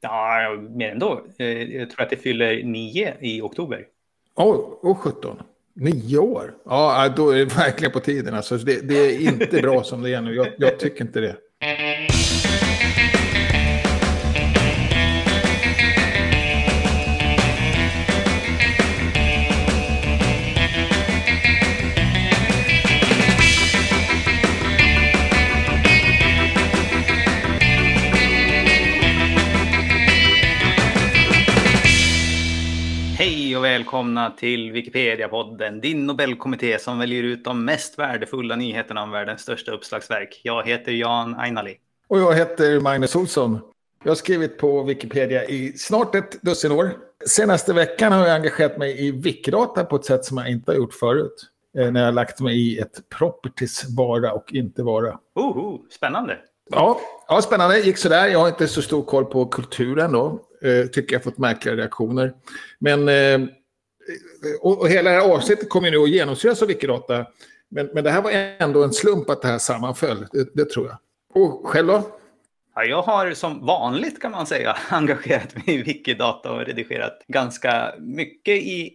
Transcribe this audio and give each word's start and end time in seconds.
Ja, 0.00 0.56
mer 0.70 0.90
ändå. 0.90 1.24
Eh, 1.38 1.62
jag 1.62 1.90
tror 1.90 2.02
att 2.02 2.10
det 2.10 2.16
fyller 2.16 2.62
nio 2.62 3.14
i 3.20 3.40
oktober. 3.40 3.86
Oj, 4.34 4.44
oh, 4.44 4.90
och 4.90 4.98
17. 4.98 5.42
Nio 5.74 6.18
år? 6.18 6.54
Ja, 6.64 7.12
då 7.16 7.30
är 7.30 7.36
det 7.36 7.44
verkligen 7.44 7.92
på 7.92 8.00
tiden. 8.00 8.34
Alltså, 8.34 8.56
det, 8.56 8.88
det 8.88 8.94
är 8.94 9.20
inte 9.20 9.62
bra 9.62 9.82
som 9.82 10.02
det 10.02 10.14
är 10.14 10.20
nu. 10.20 10.34
Jag, 10.34 10.48
jag 10.58 10.78
tycker 10.78 11.04
inte 11.04 11.20
det. 11.20 11.36
Välkomna 33.88 34.30
till 34.30 34.72
Wikipedia-podden, 34.72 35.80
din 35.80 36.06
Nobelkommitté 36.06 36.78
som 36.78 36.98
väljer 36.98 37.22
ut 37.22 37.44
de 37.44 37.64
mest 37.64 37.98
värdefulla 37.98 38.56
nyheterna 38.56 39.02
om 39.02 39.10
världens 39.10 39.40
största 39.40 39.72
uppslagsverk. 39.72 40.40
Jag 40.44 40.66
heter 40.66 40.92
Jan 40.92 41.34
Ainali. 41.34 41.76
Och 42.08 42.18
jag 42.18 42.34
heter 42.34 42.80
Magnus 42.80 43.16
Olsson. 43.16 43.58
Jag 44.04 44.10
har 44.10 44.14
skrivit 44.16 44.58
på 44.58 44.82
Wikipedia 44.82 45.44
i 45.44 45.72
snart 45.72 46.14
ett 46.14 46.42
dussin 46.42 46.72
år. 46.72 46.90
Senaste 47.26 47.72
veckan 47.72 48.12
har 48.12 48.26
jag 48.26 48.34
engagerat 48.34 48.78
mig 48.78 49.06
i 49.06 49.10
Wikidata 49.10 49.84
på 49.84 49.96
ett 49.96 50.04
sätt 50.04 50.24
som 50.24 50.38
jag 50.38 50.50
inte 50.50 50.70
har 50.70 50.76
gjort 50.76 50.94
förut. 50.94 51.46
Eh, 51.78 51.90
när 51.90 52.00
jag 52.00 52.06
har 52.06 52.12
lagt 52.12 52.40
mig 52.40 52.58
i 52.58 52.78
ett 52.78 53.08
properties 53.18 53.96
vara 53.96 54.32
och 54.32 54.52
inte 54.52 54.82
vara. 54.82 55.18
Oho, 55.34 55.86
spännande! 55.90 56.38
Ja, 56.70 57.00
ja, 57.28 57.42
spännande. 57.42 57.78
Gick 57.78 57.96
sådär. 57.96 58.26
Jag 58.26 58.38
har 58.38 58.48
inte 58.48 58.68
så 58.68 58.82
stor 58.82 59.02
koll 59.02 59.24
på 59.24 59.46
kulturen 59.46 60.12
då. 60.12 60.40
Eh, 60.62 60.86
tycker 60.86 61.14
jag 61.14 61.24
fått 61.24 61.38
märkliga 61.38 61.76
reaktioner. 61.76 62.34
Men, 62.78 63.08
eh, 63.08 63.48
och, 64.60 64.80
och, 64.80 64.88
hela 64.88 65.10
det 65.10 65.16
här 65.16 65.34
avsnittet 65.34 65.68
kommer 65.68 65.90
nu 65.90 65.98
att 65.98 66.10
genomsyras 66.10 66.62
av 66.62 66.68
Wikidata. 66.68 67.26
Men, 67.68 67.90
men 67.94 68.04
det 68.04 68.10
här 68.10 68.22
var 68.22 68.30
ändå 68.58 68.84
en 68.84 68.92
slump 68.92 69.30
att 69.30 69.42
det 69.42 69.48
här 69.48 69.58
sammanföll. 69.58 70.26
Det, 70.32 70.54
det 70.54 70.70
tror 70.70 70.86
jag. 70.86 70.98
Och 71.42 71.66
själv 71.68 71.86
då? 71.86 72.18
Ja, 72.74 72.84
jag 72.84 73.02
har 73.02 73.32
som 73.32 73.66
vanligt 73.66 74.20
kan 74.20 74.32
man 74.32 74.46
säga 74.46 74.76
engagerat 74.88 75.54
mig 75.54 75.74
i 75.74 75.82
Wikidata 75.82 76.52
och 76.52 76.66
redigerat 76.66 77.24
ganska 77.28 77.94
mycket 77.98 78.56
i 78.56 78.92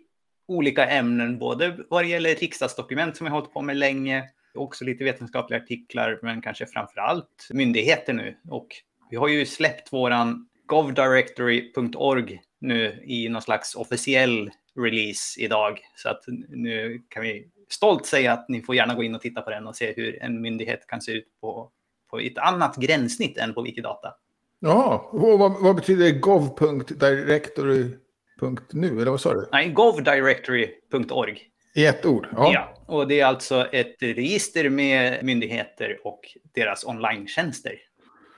olika 0.47 0.85
ämnen, 0.85 1.39
både 1.39 1.77
vad 1.89 2.03
det 2.03 2.07
gäller 2.07 2.35
riksdagsdokument 2.35 3.17
som 3.17 3.25
jag 3.27 3.31
har 3.31 3.39
hållit 3.39 3.53
på 3.53 3.61
med 3.61 3.77
länge, 3.77 4.23
också 4.53 4.85
lite 4.85 5.03
vetenskapliga 5.03 5.59
artiklar, 5.59 6.19
men 6.21 6.41
kanske 6.41 6.65
framför 6.65 6.99
allt 6.99 7.47
myndigheter 7.49 8.13
nu. 8.13 8.37
Och 8.49 8.67
vi 9.09 9.17
har 9.17 9.27
ju 9.27 9.45
släppt 9.45 9.93
våran 9.93 10.47
govdirectory.org 10.65 12.41
nu 12.59 13.03
i 13.05 13.29
någon 13.29 13.41
slags 13.41 13.75
officiell 13.75 14.51
release 14.75 15.41
idag. 15.41 15.79
Så 15.95 16.09
att 16.09 16.23
nu 16.49 17.01
kan 17.09 17.23
vi 17.23 17.47
stolt 17.69 18.05
säga 18.05 18.33
att 18.33 18.49
ni 18.49 18.61
får 18.61 18.75
gärna 18.75 18.95
gå 18.95 19.03
in 19.03 19.15
och 19.15 19.21
titta 19.21 19.41
på 19.41 19.49
den 19.49 19.67
och 19.67 19.75
se 19.75 19.93
hur 19.93 20.23
en 20.23 20.41
myndighet 20.41 20.87
kan 20.87 21.01
se 21.01 21.11
ut 21.11 21.27
på, 21.41 21.71
på 22.09 22.19
ett 22.19 22.37
annat 22.37 22.75
gränssnitt 22.75 23.37
än 23.37 23.53
på 23.53 23.61
Wikidata. 23.61 24.13
Ja, 24.59 25.09
och 25.11 25.39
vad, 25.39 25.61
vad 25.61 25.75
betyder 25.75 26.19
gov.directory.nu, 26.19 29.01
eller 29.01 29.11
vad 29.11 29.21
sa 29.21 29.33
du? 29.33 29.49
Nej, 29.51 29.69
govdirectory.org. 29.69 31.49
I 31.75 31.85
ett 31.85 32.05
ord? 32.05 32.27
Ja. 32.31 32.53
ja. 32.53 32.73
Och 32.85 33.07
det 33.07 33.19
är 33.19 33.25
alltså 33.25 33.67
ett 33.71 33.95
register 33.99 34.69
med 34.69 35.23
myndigheter 35.23 35.99
och 36.03 36.21
deras 36.53 36.85
online-tjänster. 36.85 37.73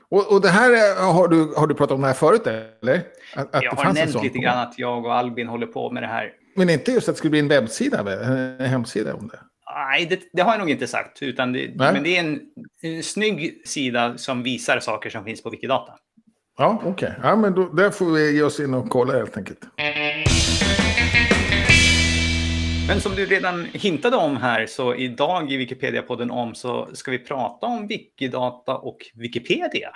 Och, 0.10 0.32
och 0.34 0.42
det 0.42 0.50
här 0.50 1.02
har 1.14 1.28
du, 1.28 1.54
har 1.58 1.68
du 1.68 1.76
pratat 1.76 1.96
om 1.96 2.02
det 2.02 2.08
här 2.08 2.14
förut, 2.14 2.48
eller? 2.48 3.02
Att, 3.36 3.56
att 3.56 3.64
jag 3.64 3.72
har 3.72 3.94
nämnt 3.94 4.24
lite 4.24 4.38
grann 4.38 4.60
att 4.60 4.80
jag 4.80 5.06
och 5.06 5.14
Albin 5.14 5.48
håller 5.48 5.68
på 5.68 5.92
med 5.92 6.04
det 6.04 6.08
här. 6.08 6.32
Men 6.56 6.70
inte 6.70 6.92
just 6.92 7.10
att 7.10 7.16
det 7.16 7.18
skulle 7.18 7.32
bli 7.32 7.40
en 7.40 7.48
webbsida, 7.48 8.26
en 8.60 8.66
hemsida 8.66 9.14
om 9.14 9.28
det? 9.28 9.40
Nej, 9.76 10.06
det, 10.06 10.20
det 10.34 10.42
har 10.42 10.52
jag 10.52 10.60
nog 10.60 10.70
inte 10.70 10.88
sagt. 10.88 11.24
Utan 11.24 11.54
det, 11.54 11.72
men 11.76 12.04
det 12.04 12.18
är 12.18 12.20
en, 12.20 12.42
en 12.82 13.04
snygg 13.04 13.62
sida 13.66 14.18
som 14.18 14.44
visar 14.44 14.80
saker 14.80 15.10
som 15.10 15.24
finns 15.24 15.44
på 15.44 15.50
Wikidata. 15.50 15.94
Ja, 16.58 16.80
okej. 16.80 16.92
Okay. 16.92 17.12
Ja, 17.24 17.36
men 17.36 17.54
då, 17.54 17.70
där 17.70 17.90
får 17.90 18.06
vi 18.06 18.36
ge 18.36 18.44
oss 18.44 18.60
in 18.60 18.74
och 18.74 18.90
kolla 18.90 19.14
helt 19.14 19.38
enkelt. 19.38 19.60
Men 22.88 23.02
som 23.02 23.16
du 23.16 23.26
redan 23.26 23.66
hintade 23.66 24.18
om 24.18 24.38
här 24.38 24.66
så 24.66 24.96
idag 24.96 25.52
i 25.52 25.58
Wikipedia-podden 25.58 26.32
om 26.32 26.56
så 26.56 26.90
ska 26.94 27.12
vi 27.12 27.20
prata 27.20 27.66
om 27.66 27.88
Wikidata 27.88 28.76
och 28.78 28.98
Wikipedia. 29.14 29.90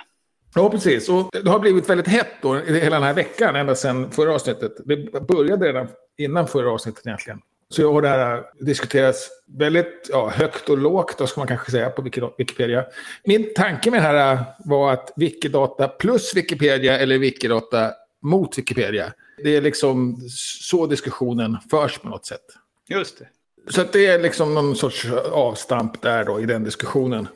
Ja, 0.54 0.70
precis. 0.70 1.08
Och 1.08 1.30
det 1.32 1.50
har 1.50 1.58
blivit 1.58 1.90
väldigt 1.90 2.08
hett 2.08 2.34
då 2.42 2.54
hela 2.54 2.96
den 2.96 3.02
här 3.02 3.14
veckan, 3.14 3.56
ända 3.56 3.74
sedan 3.74 4.10
förra 4.10 4.34
avsnittet. 4.34 4.72
Det 4.84 5.26
började 5.28 5.68
redan 5.68 5.88
innan 6.18 6.46
förra 6.46 6.70
avsnittet 6.70 7.06
egentligen. 7.06 7.40
Så 7.68 7.82
jag 7.82 7.92
har 7.92 8.02
det 8.02 8.08
här 8.08 8.42
diskuterats 8.60 9.28
väldigt 9.58 10.08
ja, 10.12 10.30
högt 10.30 10.68
och 10.68 10.78
lågt, 10.78 11.18
då 11.18 11.26
ska 11.26 11.40
man 11.40 11.48
kanske 11.48 11.70
säga, 11.70 11.90
på 11.90 12.02
Wikipedia. 12.38 12.84
Min 13.24 13.54
tanke 13.54 13.90
med 13.90 14.00
det 14.00 14.06
här 14.06 14.44
var 14.64 14.92
att 14.92 15.12
Wikidata 15.16 15.88
plus 15.88 16.36
Wikipedia 16.36 16.98
eller 16.98 17.18
Wikidata 17.18 17.90
mot 18.22 18.58
Wikipedia. 18.58 19.12
Det 19.44 19.56
är 19.56 19.60
liksom 19.60 20.16
så 20.60 20.86
diskussionen 20.86 21.56
förs 21.70 21.98
på 21.98 22.08
något 22.08 22.26
sätt. 22.26 22.44
Just 22.90 23.18
det. 23.18 23.26
Så 23.68 23.84
det 23.92 24.06
är 24.06 24.18
liksom 24.18 24.54
någon 24.54 24.76
sorts 24.76 25.06
avstamp 25.32 26.02
där 26.02 26.24
då 26.24 26.40
i 26.40 26.46
den 26.46 26.64
diskussionen. 26.64 27.28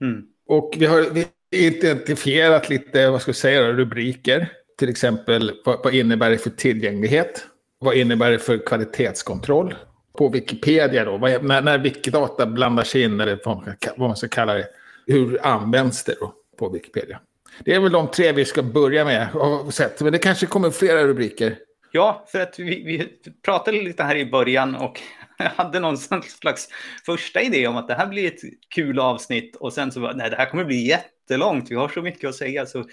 Mm. 0.00 0.22
Och 0.48 0.74
vi 0.78 0.86
har 0.86 1.06
identifierat 1.50 2.70
lite, 2.70 3.10
vad 3.10 3.22
ska 3.22 3.30
vi 3.30 3.36
säga, 3.36 3.72
rubriker. 3.72 4.52
Till 4.78 4.88
exempel, 4.88 5.52
vad, 5.64 5.80
vad 5.84 5.94
innebär 5.94 6.30
det 6.30 6.38
för 6.38 6.50
tillgänglighet? 6.50 7.46
Vad 7.78 7.96
innebär 7.96 8.30
det 8.30 8.38
för 8.38 8.66
kvalitetskontroll? 8.66 9.74
På 10.18 10.28
Wikipedia 10.28 11.04
då, 11.04 11.16
vad, 11.16 11.44
när, 11.44 11.62
när 11.62 11.78
Wikidata 11.78 12.46
blandar 12.46 12.84
sig 12.84 13.02
in, 13.02 13.20
eller 13.20 13.40
vad 13.96 14.08
man 14.08 14.16
ska 14.16 14.28
kalla 14.28 14.54
det, 14.54 14.68
hur 15.06 15.46
används 15.46 16.04
det 16.04 16.14
då 16.20 16.32
på 16.58 16.68
Wikipedia? 16.68 17.20
Det 17.64 17.74
är 17.74 17.80
väl 17.80 17.92
de 17.92 18.08
tre 18.10 18.32
vi 18.32 18.44
ska 18.44 18.62
börja 18.62 19.04
med, 19.04 19.28
men 20.00 20.12
det 20.12 20.18
kanske 20.18 20.46
kommer 20.46 20.70
flera 20.70 21.04
rubriker. 21.04 21.56
Ja, 21.96 22.24
för 22.28 22.40
att 22.40 22.58
vi, 22.58 22.82
vi, 22.82 23.08
pratade 23.42 23.82
lite 23.82 24.02
här 24.02 24.16
i 24.16 24.26
början 24.26 24.74
och 24.74 25.00
jag 25.38 25.50
hade 25.50 25.80
någon 25.80 25.96
slags 26.22 26.68
första 27.06 27.42
idé 27.42 27.66
om 27.66 27.76
att 27.76 27.88
det 27.88 27.94
här 27.94 28.06
blir 28.06 28.26
ett 28.26 28.40
kul 28.68 28.98
avsnitt 28.98 29.56
och 29.56 29.72
sen 29.72 29.92
så 29.92 30.00
var 30.00 30.14
nej, 30.14 30.30
det 30.30 30.36
här 30.36 30.50
kommer 30.50 30.64
bli 30.64 30.86
jättelångt. 30.86 31.70
Vi 31.70 31.74
har 31.74 31.88
så 31.88 32.02
mycket 32.02 32.28
att 32.28 32.34
säga 32.34 32.66
så 32.66 32.84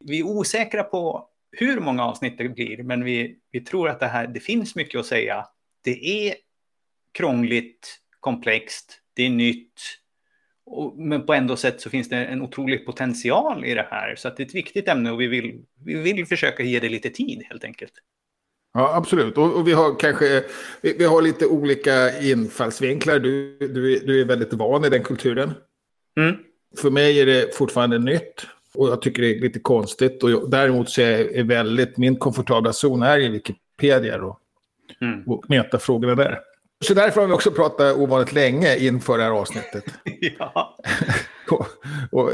vi 0.00 0.18
är 0.18 0.26
osäkra 0.26 0.82
på 0.82 1.28
hur 1.50 1.80
många 1.80 2.04
avsnitt 2.04 2.38
det 2.38 2.48
blir, 2.48 2.82
men 2.82 3.04
vi, 3.04 3.36
vi 3.50 3.60
tror 3.60 3.88
att 3.88 4.00
det 4.00 4.06
här, 4.06 4.26
det 4.26 4.40
finns 4.40 4.74
mycket 4.74 5.00
att 5.00 5.06
säga. 5.06 5.46
Det 5.84 6.28
är 6.28 6.34
krångligt, 7.12 7.98
komplext, 8.20 9.00
det 9.14 9.22
är 9.22 9.30
nytt, 9.30 9.80
och, 10.66 10.98
men 10.98 11.26
på 11.26 11.34
ändå 11.34 11.56
sätt 11.56 11.80
så 11.80 11.90
finns 11.90 12.08
det 12.08 12.16
en 12.16 12.42
otrolig 12.42 12.86
potential 12.86 13.64
i 13.64 13.74
det 13.74 13.88
här. 13.90 14.14
Så 14.16 14.28
att 14.28 14.36
det 14.36 14.42
är 14.42 14.46
ett 14.46 14.54
viktigt 14.54 14.88
ämne 14.88 15.10
och 15.10 15.20
vi 15.20 15.26
vill, 15.26 15.64
vi 15.84 16.12
vill 16.12 16.26
försöka 16.26 16.62
ge 16.62 16.80
det 16.80 16.88
lite 16.88 17.10
tid 17.10 17.42
helt 17.48 17.64
enkelt. 17.64 17.92
Ja, 18.74 18.94
absolut. 18.94 19.38
Och, 19.38 19.56
och, 19.56 19.68
vi 19.68 19.72
har 19.72 19.98
kanske 19.98 20.44
vi, 20.80 20.92
vi, 20.98 21.04
har 21.04 21.22
lite 21.22 21.46
olika 21.46 22.20
infallsvinklar. 22.20 23.18
Du, 23.18 23.58
du, 23.58 23.98
du 23.98 24.20
är 24.20 24.24
väldigt 24.24 24.52
van 24.52 24.84
i 24.84 24.88
den 24.88 25.02
kulturen. 25.02 25.52
Mm. 26.16 26.36
För 26.78 26.90
mig 26.90 27.20
är 27.20 27.26
det 27.26 27.54
fortfarande 27.54 27.98
nytt. 27.98 28.46
Och 28.74 28.88
jag 28.88 29.02
tycker 29.02 29.22
det 29.22 29.36
är 29.36 29.40
lite 29.40 29.58
konstigt. 29.58 30.22
Och 30.22 30.30
jag, 30.30 30.50
däremot 30.50 30.90
så 30.90 31.00
är 31.00 31.36
jag 31.36 31.44
väldigt, 31.44 31.96
min 31.96 32.16
komfortabla 32.16 32.72
zon 32.72 33.02
är 33.02 33.18
i 33.18 33.28
Wikipedia 33.28 34.18
då. 34.18 34.38
Mm. 35.00 35.22
Och 35.26 35.44
metafrågorna 35.48 36.14
där. 36.14 36.40
Så 36.84 36.94
därför 36.94 37.20
har 37.20 37.28
vi 37.28 37.34
också 37.34 37.50
pratat 37.50 37.96
ovanligt 37.96 38.32
länge 38.32 38.76
inför 38.76 39.18
det 39.18 39.24
här 39.24 39.30
avsnittet. 39.30 39.84
ja. 40.38 40.78
och, 41.50 41.66
och, 42.10 42.30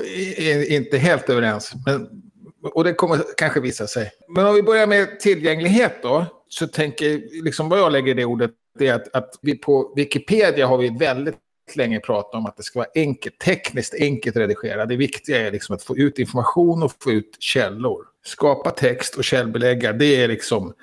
inte 0.68 0.98
helt 0.98 1.30
överens. 1.30 1.72
Men 1.86 2.22
och 2.62 2.84
det 2.84 2.94
kommer 2.94 3.20
kanske 3.36 3.60
visa 3.60 3.86
sig. 3.86 4.10
Men 4.28 4.46
om 4.46 4.54
vi 4.54 4.62
börjar 4.62 4.86
med 4.86 5.20
tillgänglighet 5.20 6.02
då. 6.02 6.26
Så 6.52 6.66
tänker, 6.66 7.42
liksom 7.44 7.68
vad 7.68 7.78
jag 7.78 7.92
lägger 7.92 8.10
i 8.10 8.14
det 8.14 8.24
ordet, 8.24 8.50
det 8.78 8.88
är 8.88 8.94
att, 8.94 9.14
att 9.14 9.30
vi 9.42 9.58
på 9.58 9.92
Wikipedia 9.96 10.66
har 10.66 10.78
vi 10.78 10.88
väldigt 10.98 11.36
länge 11.76 12.00
pratat 12.00 12.34
om 12.34 12.46
att 12.46 12.56
det 12.56 12.62
ska 12.62 12.78
vara 12.78 12.88
enkelt, 12.94 13.38
tekniskt 13.38 13.94
enkelt 13.94 14.36
redigera. 14.36 14.86
Det 14.86 14.96
viktiga 14.96 15.46
är 15.46 15.52
liksom 15.52 15.74
att 15.74 15.82
få 15.82 15.96
ut 15.96 16.18
information 16.18 16.82
och 16.82 16.92
få 17.02 17.12
ut 17.12 17.36
källor. 17.38 18.04
Skapa 18.24 18.70
text 18.70 19.16
och 19.16 19.24
källbelägga, 19.24 19.92
det 19.92 20.22
är 20.22 20.28
liksom 20.28 20.74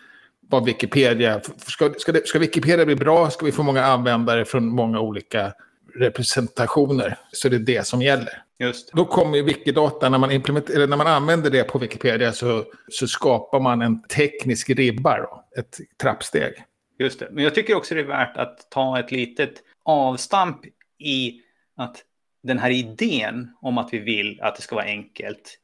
vad 0.49 0.65
Wikipedia... 0.65 1.41
Ska, 1.57 1.93
ska, 1.97 2.11
det, 2.11 2.27
ska 2.27 2.39
Wikipedia 2.39 2.85
bli 2.85 2.95
bra 2.95 3.29
ska 3.29 3.45
vi 3.45 3.51
få 3.51 3.63
många 3.63 3.85
användare 3.85 4.45
från 4.45 4.67
många 4.67 4.99
olika 4.99 5.53
representationer. 5.95 7.17
Så 7.31 7.49
det 7.49 7.55
är 7.55 7.59
det 7.59 7.87
som 7.87 8.01
gäller. 8.01 8.43
Just. 8.59 8.91
Då 8.93 9.05
kommer 9.05 9.41
Wikidata, 9.41 10.09
när 10.09 10.17
man, 10.17 10.31
eller 10.31 10.87
när 10.87 10.97
man 10.97 11.07
använder 11.07 11.49
det 11.49 11.63
på 11.63 11.79
Wikipedia 11.79 12.33
så, 12.33 12.65
så 12.89 13.07
skapar 13.07 13.59
man 13.59 13.81
en 13.81 14.03
teknisk 14.03 14.69
ribba, 14.69 15.17
då, 15.17 15.43
ett 15.57 15.77
trappsteg. 16.01 16.53
Just 16.99 17.19
det, 17.19 17.29
men 17.31 17.43
jag 17.43 17.55
tycker 17.55 17.75
också 17.75 17.95
det 17.95 18.01
är 18.01 18.05
värt 18.05 18.37
att 18.37 18.71
ta 18.71 18.99
ett 18.99 19.11
litet 19.11 19.53
avstamp 19.83 20.65
i 20.97 21.41
att 21.75 22.03
den 22.43 22.59
här 22.59 22.69
idén 22.69 23.55
om 23.61 23.77
att 23.77 23.93
vi 23.93 23.99
vill 23.99 24.41
att 24.41 24.55
det 24.55 24.61
ska 24.61 24.75
vara 24.75 24.85
enkelt 24.85 25.59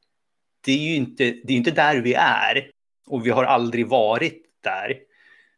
det 0.65 0.71
är 0.71 0.77
ju 0.77 0.95
inte, 0.95 1.23
det 1.43 1.53
är 1.53 1.57
inte 1.57 1.71
där 1.71 2.01
vi 2.01 2.13
är. 2.13 2.71
Och 3.07 3.25
vi 3.25 3.29
har 3.29 3.43
aldrig 3.43 3.87
varit 3.87 4.43
där. 4.63 4.97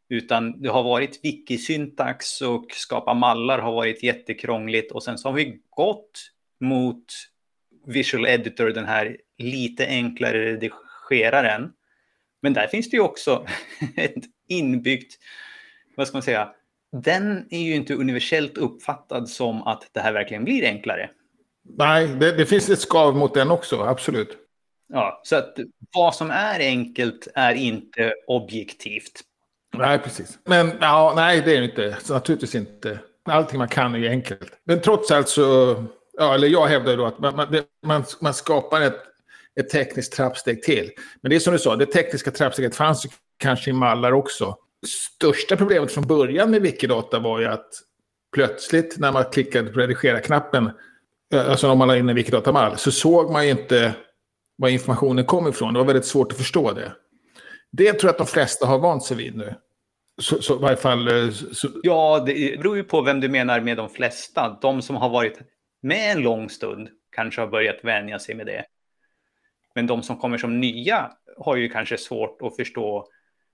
Utan 0.10 0.62
det 0.62 0.70
har 0.70 0.84
varit 0.84 1.20
wiki-syntax 1.24 2.42
och 2.42 2.66
skapa 2.72 3.14
mallar 3.14 3.60
har 3.60 3.72
varit 3.72 4.04
jättekrångligt. 4.04 4.92
Och 4.92 5.04
sen 5.04 5.18
så 5.18 5.30
har 5.30 5.34
vi 5.34 5.60
gått 5.70 6.32
mot 6.60 7.06
Visual 7.86 8.26
Editor, 8.26 8.70
den 8.70 8.86
här 8.86 9.18
lite 9.38 9.88
enklare 9.88 10.46
redigeraren. 10.46 11.72
Men 12.42 12.54
där 12.54 12.68
finns 12.68 12.90
det 12.90 12.98
ju 12.98 13.04
också 13.04 13.46
ett 13.96 14.24
inbyggt, 14.48 15.14
vad 15.96 16.08
ska 16.08 16.16
man 16.16 16.24
säga, 16.24 16.50
den 17.04 17.48
är 17.50 17.62
ju 17.62 17.76
inte 17.76 17.94
universellt 17.94 18.58
uppfattad 18.58 19.30
som 19.30 19.64
att 19.64 19.90
det 19.92 20.00
här 20.00 20.14
verkligen 20.14 20.44
blir 20.44 20.66
enklare. 20.66 21.10
Nej, 21.78 22.08
det, 22.08 22.32
det 22.32 22.46
finns 22.46 22.70
ett 22.70 22.80
skav 22.80 23.16
mot 23.16 23.34
den 23.34 23.52
också, 23.52 23.82
absolut. 23.82 24.38
Ja, 24.88 25.22
så 25.24 25.36
att 25.36 25.58
vad 25.96 26.16
som 26.16 26.32
är 26.32 26.60
enkelt 26.60 27.28
är 27.36 27.54
inte 27.54 28.14
objektivt. 28.28 29.22
Nej, 29.78 30.00
precis. 30.00 30.40
Men 30.44 30.72
ja, 30.82 31.14
nej, 31.16 31.42
det 31.46 31.56
är 31.56 31.62
det 31.62 31.66
inte. 31.66 31.98
Så 32.02 32.14
naturligtvis 32.14 32.56
inte. 32.56 33.00
Allting 33.24 33.58
man 33.58 33.68
kan 33.68 33.96
är 33.96 34.00
ju 34.00 34.10
enkelt. 34.10 34.60
Men 34.64 34.82
trots 34.82 35.12
allt 35.12 35.30
så, 35.30 35.76
ja, 36.18 36.34
eller 36.34 36.48
jag 36.48 36.68
hävdar 36.68 36.92
ju 36.92 36.98
då 36.98 37.06
att 37.06 37.20
man, 37.20 37.36
man, 37.36 37.48
man, 37.86 38.04
man 38.22 38.34
skapar 38.34 38.82
ett, 38.82 39.02
ett 39.60 39.70
tekniskt 39.70 40.14
trappsteg 40.14 40.64
till. 40.64 40.92
Men 41.22 41.30
det 41.30 41.36
är 41.36 41.40
som 41.40 41.54
du 41.54 41.60
sa, 41.60 41.76
det 41.76 41.86
tekniska 41.86 42.32
trappsteget 42.32 42.76
fanns 42.76 43.06
ju 43.06 43.10
kanske 43.38 43.70
i 43.70 43.74
mallar 43.74 44.12
också. 44.12 44.58
Största 44.88 45.58
problemet 45.58 45.92
från 45.92 46.08
början 46.08 46.52
med 46.52 46.62
Wikidata 46.62 47.20
var 47.20 47.40
ju 47.40 47.46
att 47.46 47.70
plötsligt 48.36 48.98
när 48.98 49.12
man 49.12 49.24
klickade 49.24 49.72
på 49.72 49.80
redigera-knappen, 49.80 50.72
eh, 51.34 51.50
alltså 51.50 51.70
om 51.70 51.78
man 51.78 51.88
la 51.88 51.98
in 51.98 52.10
en 52.10 52.16
Wikidata-mall, 52.16 52.78
så 52.78 52.92
såg 52.92 53.32
man 53.32 53.46
ju 53.46 53.52
inte 53.52 53.96
var 54.58 54.70
informationen 54.70 55.26
kom 55.26 55.48
ifrån. 55.48 55.74
Det 55.74 55.80
var 55.80 55.86
väldigt 55.86 56.06
svårt 56.06 56.32
att 56.32 56.38
förstå 56.38 56.72
det. 56.72 56.92
Det 57.72 57.94
tror 57.94 58.08
jag 58.08 58.12
att 58.12 58.18
de 58.18 58.28
flesta 58.28 58.66
har 58.66 58.80
vant 58.80 59.04
sig 59.04 59.18
vid 59.18 59.36
nu. 59.36 59.56
Så, 60.22 60.42
så 60.42 60.56
i 60.56 60.62
varje 60.62 60.78
fall... 60.78 61.08
Eh, 61.08 61.30
så... 61.32 61.68
Ja, 61.84 62.24
det 62.26 62.60
beror 62.60 62.76
ju 62.76 62.84
på 62.84 63.02
vem 63.02 63.20
du 63.20 63.30
menar 63.30 63.62
med 63.62 63.78
de 63.78 63.90
flesta. 63.90 64.58
De 64.62 64.82
som 64.82 64.96
har 64.96 65.10
varit 65.10 65.40
med 65.86 66.12
en 66.12 66.22
lång 66.22 66.50
stund 66.50 66.90
kanske 67.12 67.42
har 67.42 67.48
börjat 67.48 67.80
vänja 67.84 68.20
sig 68.20 68.36
med 68.36 68.46
det. 68.46 68.66
Men 69.76 69.88
de 69.88 70.04
som 70.04 70.18
kommer 70.18 70.38
som 70.38 70.60
nya 70.60 71.12
har 71.38 71.56
ju 71.56 71.70
kanske 71.70 71.98
svårt 71.98 72.42
att 72.42 72.56
förstå 72.56 73.08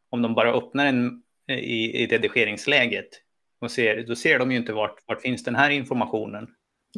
om 0.09 0.21
de 0.21 0.33
bara 0.33 0.53
öppnar 0.53 0.85
en 0.85 1.23
i, 1.47 2.03
i 2.03 2.07
redigeringsläget. 2.07 3.07
Och 3.61 3.71
ser, 3.71 4.03
då 4.07 4.15
ser 4.15 4.39
de 4.39 4.51
ju 4.51 4.57
inte 4.57 4.73
vart, 4.73 4.95
vart 5.05 5.21
finns 5.21 5.43
den 5.43 5.55
här 5.55 5.69
informationen. 5.69 6.47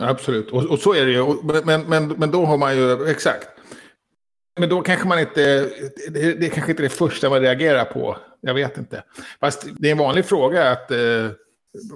Absolut, 0.02 0.52
och, 0.52 0.66
och 0.66 0.80
så 0.80 0.94
är 0.94 1.06
det 1.06 1.12
ju. 1.12 1.26
Men, 1.66 1.82
men, 1.82 2.08
men 2.08 2.32
då 2.32 2.46
har 2.46 2.58
man 2.58 2.78
ju, 2.78 3.10
exakt. 3.10 3.48
Men 4.60 4.70
då 4.70 4.82
kanske 4.82 5.08
man 5.08 5.20
inte, 5.20 5.70
det, 6.10 6.34
det 6.34 6.50
kanske 6.50 6.72
inte 6.72 6.84
är 6.84 6.90
det 6.90 6.96
första 6.96 7.30
man 7.30 7.42
reagerar 7.42 7.86
på. 7.86 8.18
Jag 8.42 8.54
vet 8.54 8.78
inte. 8.78 9.04
Fast 9.40 9.68
det 9.80 9.88
är 9.88 9.92
en 9.92 9.98
vanlig 9.98 10.26
fråga 10.26 10.72
att 10.72 10.92
eh, 10.92 11.30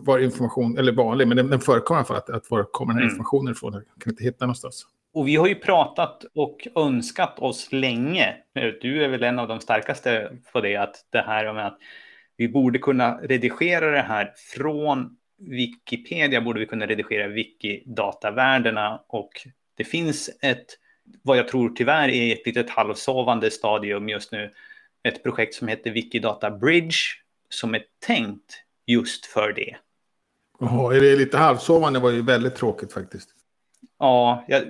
var 0.05 0.19
information, 0.19 0.77
eller 0.77 0.91
vanlig, 0.91 1.27
men 1.27 1.37
den, 1.37 1.49
den 1.49 1.59
förekommer 1.61 1.97
i 1.97 1.99
alla 1.99 2.05
fall, 2.05 2.17
att, 2.17 2.29
att 2.29 2.51
var 2.51 2.63
kommer 2.63 2.93
den 2.93 2.97
här 2.97 3.03
mm. 3.03 3.13
informationen 3.13 3.51
ifrån? 3.51 3.73
Jag 3.73 4.03
kan 4.03 4.13
inte 4.13 4.23
hitta 4.23 4.45
någonstans. 4.45 4.85
Och 5.13 5.27
vi 5.27 5.35
har 5.35 5.47
ju 5.47 5.55
pratat 5.55 6.25
och 6.35 6.67
önskat 6.75 7.39
oss 7.39 7.71
länge, 7.71 8.35
du 8.81 9.03
är 9.03 9.07
väl 9.07 9.23
en 9.23 9.39
av 9.39 9.47
de 9.47 9.59
starkaste 9.59 10.31
på 10.51 10.61
det, 10.61 10.75
att 10.75 10.95
det 11.09 11.21
här 11.21 11.53
med 11.53 11.67
att 11.67 11.77
vi 12.37 12.47
borde 12.47 12.79
kunna 12.79 13.17
redigera 13.17 13.91
det 13.91 14.01
här 14.01 14.33
från 14.55 15.17
Wikipedia, 15.39 16.41
borde 16.41 16.59
vi 16.59 16.65
kunna 16.65 16.85
redigera 16.85 17.27
wikidatavärdena 17.27 19.01
och 19.07 19.29
det 19.75 19.83
finns 19.83 20.29
ett 20.41 20.65
vad 21.23 21.37
jag 21.37 21.47
tror 21.47 21.69
tyvärr 21.69 22.09
är 22.09 22.33
ett 22.33 22.45
litet 22.45 22.69
halvsovande 22.69 23.51
stadium 23.51 24.09
just 24.09 24.31
nu. 24.31 24.53
Ett 25.03 25.23
projekt 25.23 25.53
som 25.53 25.67
heter 25.67 25.91
Wikidata 25.91 26.51
Bridge 26.51 26.97
som 27.49 27.75
är 27.75 27.83
tänkt 28.05 28.63
just 28.87 29.25
för 29.25 29.53
det. 29.53 29.75
Jaha, 30.59 30.95
är 30.95 31.01
det 31.01 31.15
lite 31.15 31.37
halvsovande 31.37 31.99
var 31.99 32.11
ju 32.11 32.21
väldigt 32.21 32.55
tråkigt 32.55 32.93
faktiskt. 32.93 33.29
Ja, 33.99 34.45
jag 34.47 34.63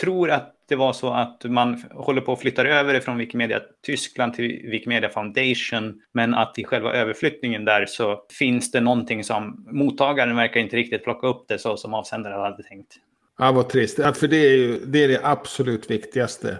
tror 0.00 0.30
att 0.30 0.56
det 0.68 0.76
var 0.76 0.92
så 0.92 1.12
att 1.12 1.44
man 1.44 1.84
håller 1.90 2.20
på 2.20 2.32
att 2.32 2.40
flytta 2.40 2.66
över 2.66 2.92
det 2.92 3.00
från 3.00 3.18
Wikimedia 3.18 3.60
Tyskland 3.86 4.34
till 4.34 4.68
Wikimedia 4.70 5.10
Foundation. 5.10 6.02
Men 6.12 6.34
att 6.34 6.58
i 6.58 6.64
själva 6.64 6.92
överflyttningen 6.92 7.64
där 7.64 7.86
så 7.86 8.24
finns 8.38 8.70
det 8.70 8.80
någonting 8.80 9.24
som 9.24 9.66
mottagaren 9.70 10.36
verkar 10.36 10.60
inte 10.60 10.76
riktigt 10.76 11.04
plocka 11.04 11.26
upp 11.26 11.48
det 11.48 11.58
så 11.58 11.76
som 11.76 11.94
avsändaren 11.94 12.40
hade 12.40 12.62
tänkt. 12.62 12.96
Ja, 13.38 13.52
vad 13.52 13.68
trist. 13.68 13.96
För 13.96 14.28
det 14.28 14.36
är 14.36 14.56
ju 14.56 14.80
det, 14.86 15.04
är 15.04 15.08
det 15.08 15.20
absolut 15.22 15.90
viktigaste, 15.90 16.58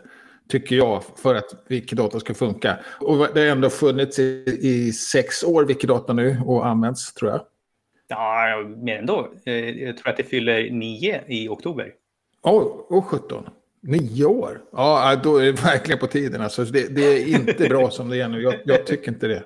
tycker 0.51 0.77
jag, 0.77 1.03
för 1.17 1.35
att 1.35 1.65
Wikidata 1.69 2.21
ska 2.21 2.35
funka. 2.35 2.79
Och 3.01 3.29
det 3.35 3.41
har 3.41 3.47
ändå 3.47 3.71
funnits 3.71 4.19
i, 4.19 4.59
i 4.61 4.93
sex 4.93 5.45
år, 5.45 5.65
Wikidata 5.65 6.13
nu, 6.13 6.37
och 6.47 6.67
används, 6.67 7.15
tror 7.15 7.31
jag. 7.31 7.41
Ja, 8.09 8.65
mer 8.77 8.99
ändå. 8.99 9.33
Eh, 9.47 9.55
jag 9.55 9.97
tror 9.97 10.09
att 10.11 10.17
det 10.17 10.25
fyller 10.25 10.71
nio 10.71 11.25
i 11.29 11.49
oktober. 11.49 11.93
Åh, 12.43 12.63
oh, 12.63 12.99
oh, 12.99 13.05
17. 13.05 13.45
Nio 13.83 14.25
år? 14.25 14.61
Ja, 14.73 15.21
då 15.23 15.37
är 15.37 15.45
det 15.45 15.65
verkligen 15.65 15.99
på 15.99 16.07
tiden. 16.07 16.41
Alltså, 16.41 16.65
det, 16.65 16.95
det 16.95 17.03
är 17.03 17.29
inte 17.29 17.69
bra 17.69 17.91
som 17.91 18.09
det 18.09 18.21
är 18.21 18.29
nu. 18.29 18.43
Jag, 18.43 18.55
jag, 18.65 18.87
tycker 18.87 19.09
inte 19.09 19.29
det. 19.29 19.43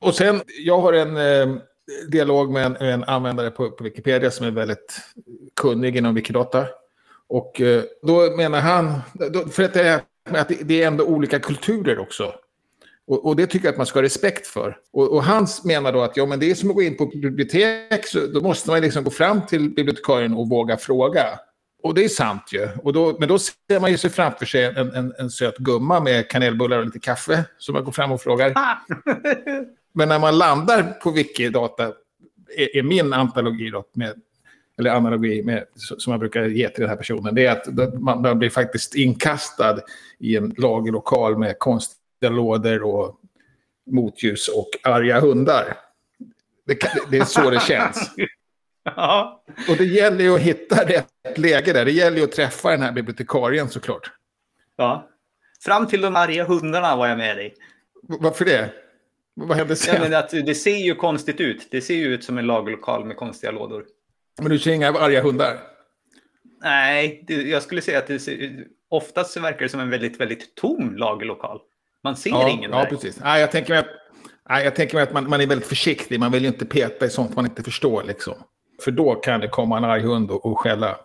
Och 0.00 0.14
sen, 0.14 0.40
jag 0.64 0.80
har 0.80 0.92
en... 0.92 1.16
Eh, 1.16 1.62
dialog 2.08 2.50
med 2.50 2.66
en, 2.66 2.76
en 2.76 3.04
användare 3.04 3.50
på, 3.50 3.70
på, 3.70 3.84
Wikipedia 3.84 4.30
som 4.30 4.46
är 4.46 4.50
väldigt 4.50 5.00
kunnig 5.56 5.96
inom 5.96 6.14
Wikidata. 6.14 6.66
Och 7.28 7.60
eh, 7.60 7.82
då 8.02 8.36
menar 8.36 8.60
han, 8.60 9.00
då, 9.32 9.48
för 9.48 9.62
att, 9.62 9.74
det 9.74 9.88
är, 9.88 10.00
att 10.30 10.52
det 10.60 10.82
är 10.82 10.86
ändå 10.86 11.04
olika 11.04 11.38
kulturer 11.38 11.98
också. 11.98 12.34
Och, 13.06 13.26
och, 13.26 13.36
det 13.36 13.46
tycker 13.46 13.66
jag 13.66 13.72
att 13.72 13.78
man 13.78 13.86
ska 13.86 13.98
ha 13.98 14.02
respekt 14.02 14.46
för. 14.46 14.76
Och, 14.92 15.12
och 15.12 15.22
han 15.22 15.46
menar 15.64 15.92
då 15.92 16.00
att 16.00 16.16
ja, 16.16 16.26
men 16.26 16.40
det 16.40 16.50
är 16.50 16.54
som 16.54 16.70
att 16.70 16.74
gå 16.74 16.82
in 16.82 16.96
på 16.96 17.06
bibliotek, 17.06 18.06
så 18.06 18.26
då 18.26 18.40
måste 18.40 18.70
man 18.70 18.80
liksom 18.80 19.04
gå 19.04 19.10
fram 19.10 19.46
till 19.46 19.70
bibliotekarien 19.70 20.34
och 20.34 20.48
våga 20.48 20.76
fråga. 20.76 21.24
Och 21.82 21.94
det 21.94 22.04
är 22.04 22.08
sant 22.08 22.42
ju. 22.52 22.68
Och 22.82 22.92
då, 22.92 23.16
men 23.18 23.28
då 23.28 23.38
ser 23.38 23.80
man 23.80 23.90
ju 23.90 23.98
sig 23.98 24.10
framför 24.10 24.46
sig 24.46 24.64
en, 24.64 24.94
en, 24.94 25.14
en 25.18 25.30
söt 25.30 25.56
gumma 25.58 26.00
med 26.00 26.30
kanelbullar 26.30 26.78
och 26.78 26.84
lite 26.84 27.00
kaffe 27.00 27.44
som 27.58 27.72
man 27.72 27.84
går 27.84 27.92
fram 27.92 28.12
och 28.12 28.22
frågar. 28.22 28.54
Men 29.94 30.08
när 30.08 30.18
man 30.18 30.38
landar 30.38 30.82
på 30.82 31.10
Wikidata 31.10 31.92
är, 32.56 32.76
är 32.76 32.82
min 32.82 33.12
antologi 33.12 33.70
då, 33.70 33.84
med, 33.94 34.14
eller 34.82 34.96
analogi 34.96 35.42
med, 35.42 35.64
som 35.74 36.10
man 36.10 36.20
brukar 36.20 36.44
ge 36.44 36.68
till 36.68 36.80
den 36.80 36.90
här 36.90 36.96
personen, 36.96 37.34
det 37.34 37.46
är 37.46 37.52
att 37.52 37.94
man, 38.00 38.22
man 38.22 38.38
blir 38.38 38.50
faktiskt 38.50 38.94
inkastad 38.94 39.78
i 40.18 40.36
en 40.36 40.54
lagerlokal 40.58 41.38
med 41.38 41.58
konstiga 41.58 42.30
lådor 42.30 42.82
och 42.82 43.20
motljus 43.90 44.48
och 44.48 44.68
arga 44.82 45.20
hundar. 45.20 45.76
Det, 46.66 46.78
det 47.10 47.18
är 47.18 47.24
så 47.24 47.50
det 47.50 47.60
känns. 47.60 48.10
Ja. 48.84 49.44
Och 49.68 49.76
det 49.76 49.84
gäller 49.84 50.24
ju 50.24 50.34
att 50.34 50.40
hitta 50.40 50.84
rätt 50.88 51.38
läge 51.38 51.72
där. 51.72 51.84
Det 51.84 51.90
gäller 51.90 52.16
ju 52.16 52.24
att 52.24 52.32
träffa 52.32 52.70
den 52.70 52.82
här 52.82 52.92
bibliotekarien 52.92 53.68
såklart. 53.68 54.10
Ja. 54.76 55.08
Fram 55.64 55.86
till 55.86 56.00
de 56.00 56.16
arga 56.16 56.44
hundarna 56.44 56.96
var 56.96 57.06
jag 57.06 57.18
med 57.18 57.36
dig. 57.36 57.54
Varför 58.02 58.44
det? 58.44 58.70
Vad 59.34 59.56
hände 59.56 59.76
sen? 59.76 59.94
Ja, 59.94 60.00
men 60.00 60.14
att 60.14 60.30
det 60.30 60.54
ser 60.54 60.76
ju 60.76 60.94
konstigt 60.94 61.40
ut. 61.40 61.68
Det 61.70 61.80
ser 61.80 61.94
ju 61.94 62.14
ut 62.14 62.24
som 62.24 62.38
en 62.38 62.46
lagerlokal 62.46 63.04
med 63.04 63.16
konstiga 63.16 63.50
lådor. 63.50 63.84
Men 64.40 64.50
du 64.50 64.58
ser 64.58 64.72
inga 64.72 64.88
arga 64.88 65.22
hundar? 65.22 65.58
Nej, 66.62 67.24
det, 67.26 67.34
jag 67.34 67.62
skulle 67.62 67.82
säga 67.82 67.98
att 67.98 68.06
det 68.06 68.18
ser, 68.18 68.64
oftast 68.88 69.36
verkar 69.36 69.60
det 69.60 69.68
som 69.68 69.80
en 69.80 69.90
väldigt, 69.90 70.20
väldigt 70.20 70.54
tom 70.54 70.96
lagerlokal. 70.96 71.60
Man 72.04 72.16
ser 72.16 72.30
ja, 72.30 72.48
ingen 72.48 72.70
ja, 72.70 72.78
där. 72.78 72.86
Precis. 72.86 73.20
Nej, 73.20 73.40
jag 73.40 73.50
tänker 73.50 73.70
mig 73.70 73.78
att, 73.78 73.88
nej, 74.48 74.64
jag 74.64 74.74
tänker 74.74 74.94
mig 74.94 75.02
att 75.02 75.12
man, 75.12 75.30
man, 75.30 75.40
är 75.40 75.46
väldigt 75.46 75.68
försiktig. 75.68 76.20
Man 76.20 76.32
vill 76.32 76.42
ju 76.42 76.48
inte 76.48 76.66
peta 76.66 77.06
i 77.06 77.10
sånt 77.10 77.36
man 77.36 77.44
inte 77.44 77.62
förstår. 77.62 78.02
Liksom. 78.02 78.34
För 78.84 78.90
då 78.90 79.14
kan 79.14 79.40
det 79.40 79.48
komma 79.48 79.76
en 79.76 79.84
arg 79.84 80.02
hund 80.02 80.30
och, 80.30 80.46
och 80.46 80.58
skälla. 80.58 80.96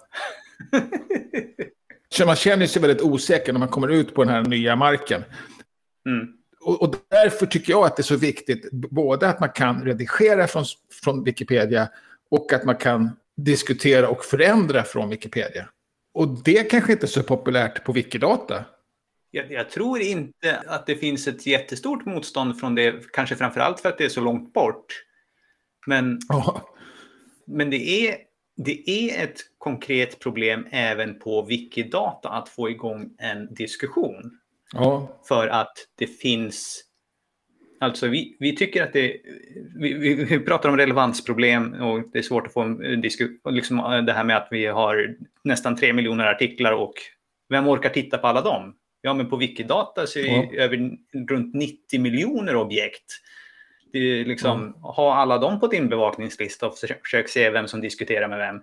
Så 2.10 2.26
man 2.26 2.36
känner 2.36 2.68
sig 2.68 2.82
väldigt 2.82 3.02
osäker 3.02 3.54
när 3.54 3.60
man 3.60 3.70
kommer 3.70 3.88
ut 3.88 4.16
på 4.16 4.24
den 4.24 4.34
här 4.34 4.44
nya 4.44 4.76
marken. 4.76 5.24
Mm 6.06 6.38
och, 6.68 6.82
och, 6.82 6.96
därför 7.10 7.46
tycker 7.46 7.72
jag 7.72 7.86
att 7.86 7.96
det 7.96 8.02
är 8.02 8.04
så 8.04 8.16
viktigt 8.16 8.72
både 8.72 9.30
att 9.30 9.40
man 9.40 9.50
kan 9.50 9.84
redigera 9.84 10.48
från, 10.48 10.66
från 11.04 11.24
Wikipedia 11.24 11.90
och 12.32 12.54
att 12.54 12.66
man 12.66 12.76
kan 12.76 13.10
diskutera 13.38 14.10
och 14.10 14.26
förändra 14.26 14.84
från 14.84 15.10
Wikipedia. 15.10 15.70
Och 16.14 16.44
det 16.44 16.64
kanske 16.64 16.92
inte 16.92 17.06
är 17.06 17.08
så 17.08 17.24
populärt 17.24 17.84
på 17.84 17.92
Wikidata. 17.92 18.66
Jag, 19.32 19.52
jag, 19.52 19.70
tror 19.70 20.02
inte 20.02 20.64
att 20.68 20.86
det 20.86 20.96
finns 20.96 21.28
ett 21.28 21.48
jättestort 21.48 22.06
motstånd 22.06 22.60
från 22.60 22.76
det, 22.76 23.12
kanske 23.14 23.36
framför 23.36 23.60
allt 23.60 23.80
för 23.80 23.90
att 23.90 23.98
det 23.98 24.06
är 24.06 24.10
så 24.10 24.22
långt 24.22 24.54
bort. 24.54 25.04
Men, 25.88 26.20
oh. 26.30 26.62
men 27.48 27.70
det, 27.70 27.90
är, 27.90 28.18
det 28.58 28.90
är 28.90 29.24
ett 29.24 29.40
konkret 29.58 30.20
problem 30.20 30.68
även 30.72 31.20
på 31.20 31.42
Wikidata 31.42 32.30
att 32.30 32.50
få 32.50 32.70
igång 32.70 33.16
en 33.18 33.54
diskussion. 33.54 34.40
Ja. 34.74 35.20
För 35.28 35.48
att 35.48 35.74
det 35.96 36.08
finns... 36.08 36.84
Alltså 37.80 38.08
vi, 38.08 38.38
vi 38.40 38.56
tycker 38.56 38.84
att 38.84 38.94
det... 38.94 39.18
Vi, 39.76 39.94
vi, 40.30 40.40
pratar 40.40 40.70
om 40.70 40.78
relevansproblem 40.78 41.74
och 41.74 42.12
det 42.14 42.20
är 42.20 42.24
svårt 42.24 42.48
att 42.48 42.54
få 42.54 42.62
en 42.62 43.02
diskussion. 43.02 43.40
Liksom 43.50 44.04
det 44.06 44.14
här 44.14 44.24
med 44.24 44.38
att 44.38 44.48
vi 44.52 44.66
har 44.66 45.16
nästan 45.44 45.76
tre 45.76 45.94
miljoner 45.94 46.26
artiklar 46.26 46.72
och 46.72 46.94
vem 47.50 47.68
orkar 47.68 47.90
titta 47.90 48.18
på 48.18 48.28
alla 48.28 48.42
dem? 48.42 48.76
Ja, 49.02 49.14
men 49.14 49.30
på 49.30 49.38
Wikidata 49.38 50.08
så 50.08 50.20
är 50.20 50.24
det 50.24 50.50
ja. 50.52 50.64
över 50.64 50.92
runt 51.30 51.56
90 51.56 52.02
miljoner 52.02 52.56
objekt. 52.56 53.12
Det 53.92 54.00
är 54.00 54.26
liksom, 54.26 54.62
mm. 54.62 54.74
Ha 54.74 55.16
alla 55.16 55.38
dem 55.38 55.60
på 55.60 55.68
din 55.68 55.90
bevakningslista 55.90 56.68
och 56.68 56.78
försök 56.78 57.30
se 57.30 57.50
vem 57.50 57.68
som 57.68 57.82
diskuterar 57.82 58.28
med 58.28 58.38
vem. 58.38 58.62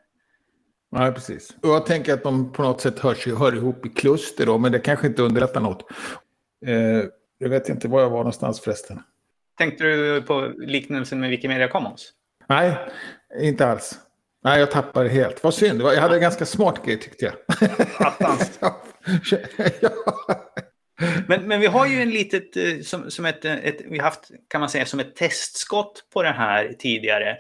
Ja, 0.90 1.12
precis. 1.12 1.56
Och 1.62 1.68
jag 1.68 1.86
tänker 1.86 2.14
att 2.14 2.22
de 2.22 2.52
på 2.52 2.62
något 2.62 2.80
sätt 2.80 2.98
hör, 2.98 3.36
hör 3.38 3.54
ihop 3.54 3.86
i 3.86 3.88
kluster 3.88 4.46
då, 4.46 4.58
men 4.58 4.72
det 4.72 4.78
kanske 4.78 5.06
inte 5.06 5.22
underlättar 5.22 5.60
något. 5.60 5.90
Eh, 6.66 7.04
jag 7.38 7.48
vet 7.48 7.68
inte 7.68 7.88
var 7.88 8.00
jag 8.00 8.10
var 8.10 8.18
någonstans 8.18 8.60
förresten. 8.60 9.02
Tänkte 9.58 9.84
du 9.84 10.22
på 10.22 10.52
liknelsen 10.58 11.20
med 11.20 11.30
Wikimedia 11.30 11.68
Commons? 11.68 12.12
Nej, 12.48 12.76
inte 13.40 13.66
alls. 13.66 13.98
Nej, 14.44 14.60
jag 14.60 14.70
tappade 14.70 15.08
helt. 15.08 15.44
Vad 15.44 15.54
synd. 15.54 15.82
Jag 15.82 16.00
hade 16.00 16.14
en 16.14 16.20
ganska 16.20 16.46
smart 16.46 16.84
grej 16.86 17.00
tyckte 17.00 17.24
jag. 17.24 17.34
Attans. 17.98 18.58
ja. 19.80 19.90
Men, 21.28 21.48
men 21.48 21.60
vi 21.60 21.66
har 21.66 21.86
ju 21.86 22.02
en 22.02 22.10
litet, 22.10 22.56
eh, 22.56 22.80
som, 22.82 23.10
som 23.10 23.24
ett, 23.24 23.44
ett, 23.44 23.80
vi 23.84 23.98
haft, 23.98 24.30
kan 24.48 24.60
man 24.60 24.70
säga, 24.70 24.86
som 24.86 25.00
ett 25.00 25.16
testskott 25.16 26.06
på 26.14 26.22
det 26.22 26.32
här 26.32 26.72
tidigare. 26.78 27.36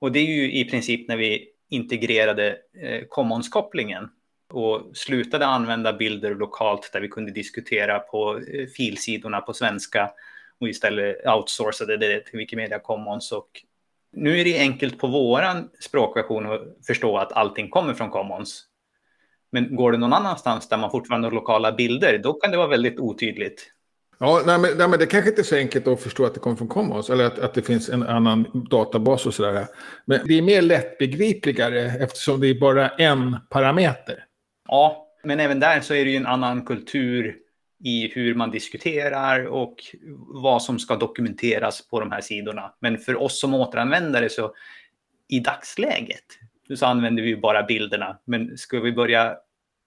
Och 0.00 0.12
det 0.12 0.18
är 0.18 0.26
ju 0.26 0.52
i 0.52 0.64
princip 0.64 1.08
när 1.08 1.16
vi 1.16 1.48
integrerade 1.70 2.56
eh, 2.82 3.00
commons-kopplingen 3.08 4.08
och 4.52 4.96
slutade 4.96 5.46
använda 5.46 5.92
bilder 5.92 6.34
lokalt 6.34 6.90
där 6.92 7.00
vi 7.00 7.08
kunde 7.08 7.32
diskutera 7.32 7.98
på 7.98 8.36
eh, 8.36 8.66
filsidorna 8.66 9.40
på 9.40 9.52
svenska 9.52 10.10
och 10.60 10.68
istället 10.68 11.26
outsourcade 11.26 11.96
det 11.96 12.20
till 12.20 12.38
Wikimedia 12.38 12.78
Commons. 12.78 13.32
Och 13.32 13.48
nu 14.12 14.40
är 14.40 14.44
det 14.44 14.58
enkelt 14.58 14.98
på 14.98 15.06
våran 15.06 15.68
språkversion 15.80 16.52
att 16.52 16.60
förstå 16.86 17.18
att 17.18 17.32
allting 17.32 17.70
kommer 17.70 17.94
från 17.94 18.10
Commons. 18.10 18.66
Men 19.52 19.76
går 19.76 19.92
det 19.92 19.98
någon 19.98 20.12
annanstans 20.12 20.68
där 20.68 20.76
man 20.76 20.90
fortfarande 20.90 21.26
har 21.28 21.32
lokala 21.32 21.72
bilder, 21.72 22.18
då 22.18 22.32
kan 22.32 22.50
det 22.50 22.56
vara 22.56 22.68
väldigt 22.68 22.98
otydligt. 22.98 23.72
Ja, 24.22 24.42
nej, 24.46 24.58
men, 24.58 24.70
nej, 24.78 24.88
men 24.88 24.98
det 24.98 25.06
kanske 25.06 25.30
inte 25.30 25.42
är 25.42 25.44
så 25.44 25.56
enkelt 25.56 25.88
att 25.88 26.02
förstå 26.02 26.26
att 26.26 26.34
det 26.34 26.40
kommer 26.40 26.56
från 26.56 26.68
Commons 26.68 27.10
eller 27.10 27.24
att, 27.24 27.38
att 27.38 27.54
det 27.54 27.62
finns 27.62 27.88
en 27.88 28.02
annan 28.02 28.66
databas 28.70 29.26
och 29.26 29.34
sådär. 29.34 29.66
Men 30.04 30.20
det 30.26 30.38
är 30.38 30.42
mer 30.42 30.62
lättbegripligare 30.62 31.80
eftersom 31.80 32.40
det 32.40 32.46
är 32.46 32.60
bara 32.60 32.88
en 32.88 33.36
parameter. 33.50 34.24
Ja, 34.70 35.06
men 35.22 35.40
även 35.40 35.60
där 35.60 35.80
så 35.80 35.94
är 35.94 36.04
det 36.04 36.10
ju 36.10 36.16
en 36.16 36.26
annan 36.26 36.64
kultur 36.64 37.36
i 37.84 38.08
hur 38.08 38.34
man 38.34 38.50
diskuterar 38.50 39.46
och 39.46 39.76
vad 40.28 40.62
som 40.62 40.78
ska 40.78 40.96
dokumenteras 40.96 41.88
på 41.88 42.00
de 42.00 42.12
här 42.12 42.20
sidorna. 42.20 42.74
Men 42.80 42.98
för 42.98 43.22
oss 43.22 43.40
som 43.40 43.54
återanvändare 43.54 44.28
så 44.28 44.54
i 45.28 45.40
dagsläget 45.40 46.24
så 46.74 46.86
använder 46.86 47.22
vi 47.22 47.36
bara 47.36 47.62
bilderna. 47.62 48.18
Men 48.24 48.58
ska 48.58 48.80
vi 48.80 48.92
börja 48.92 49.36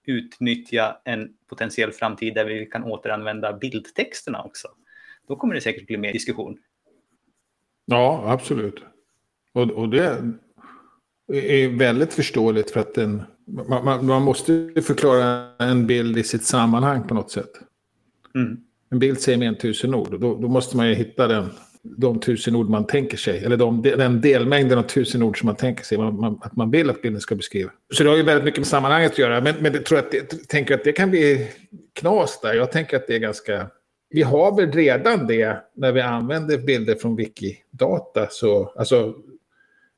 utnyttja 0.06 1.00
en 1.04 1.28
potentiell 1.48 1.92
framtid 1.92 2.34
där 2.34 2.44
vi 2.44 2.66
kan 2.66 2.84
återanvända 2.84 3.52
bildtexterna 3.52 4.42
också, 4.42 4.68
då 5.28 5.36
kommer 5.36 5.54
det 5.54 5.60
säkert 5.60 5.86
bli 5.86 5.96
mer 5.96 6.12
diskussion. 6.12 6.58
Ja, 7.84 8.24
absolut. 8.26 8.84
Och, 9.52 9.70
och 9.70 9.88
det 9.88 10.32
är 11.32 11.78
väldigt 11.78 12.12
förståeligt 12.12 12.70
för 12.70 12.80
att 12.80 12.94
den, 12.94 13.22
man, 13.46 13.84
man, 13.84 14.06
man 14.06 14.22
måste 14.22 14.70
förklara 14.82 15.46
en 15.58 15.86
bild 15.86 16.18
i 16.18 16.22
sitt 16.22 16.44
sammanhang 16.44 17.08
på 17.08 17.14
något 17.14 17.30
sätt. 17.30 17.50
Mm. 18.34 18.56
En 18.90 18.98
bild 18.98 19.20
säger 19.20 19.38
mer 19.38 19.48
än 19.48 19.58
tusen 19.58 19.94
ord. 19.94 20.20
Då, 20.20 20.34
då 20.34 20.48
måste 20.48 20.76
man 20.76 20.88
ju 20.88 20.94
hitta 20.94 21.26
den, 21.28 21.50
de 21.82 22.20
tusen 22.20 22.56
ord 22.56 22.68
man 22.68 22.86
tänker 22.86 23.16
sig. 23.16 23.44
Eller 23.44 23.56
de, 23.56 23.82
den 23.82 24.20
delmängden 24.20 24.78
av 24.78 24.82
tusen 24.82 25.22
ord 25.22 25.38
som 25.38 25.46
man 25.46 25.56
tänker 25.56 25.84
sig 25.84 25.98
man, 25.98 26.20
man, 26.20 26.38
att 26.42 26.56
man 26.56 26.70
vill 26.70 26.90
att 26.90 27.02
bilden 27.02 27.20
ska 27.20 27.34
beskriva. 27.34 27.70
Så 27.94 28.02
det 28.02 28.08
har 28.08 28.16
ju 28.16 28.22
väldigt 28.22 28.44
mycket 28.44 28.60
med 28.60 28.66
sammanhanget 28.66 29.12
att 29.12 29.18
göra. 29.18 29.40
Men, 29.40 29.54
men 29.60 29.72
det, 29.72 29.78
tror 29.80 29.98
att 29.98 30.10
det, 30.10 30.48
tänker 30.48 30.74
att 30.74 30.84
det 30.84 30.92
kan 30.92 31.10
bli 31.10 31.50
knas 31.92 32.40
där. 32.40 32.54
Jag 32.54 32.72
tänker 32.72 32.96
att 32.96 33.06
det 33.06 33.14
är 33.14 33.18
ganska... 33.18 33.66
Vi 34.10 34.22
har 34.22 34.56
väl 34.56 34.72
redan 34.72 35.26
det 35.26 35.56
när 35.76 35.92
vi 35.92 36.00
använder 36.00 36.58
bilder 36.58 36.94
från 36.94 37.16
Wikidata. 37.16 38.26
Så, 38.30 38.72
alltså, 38.76 39.14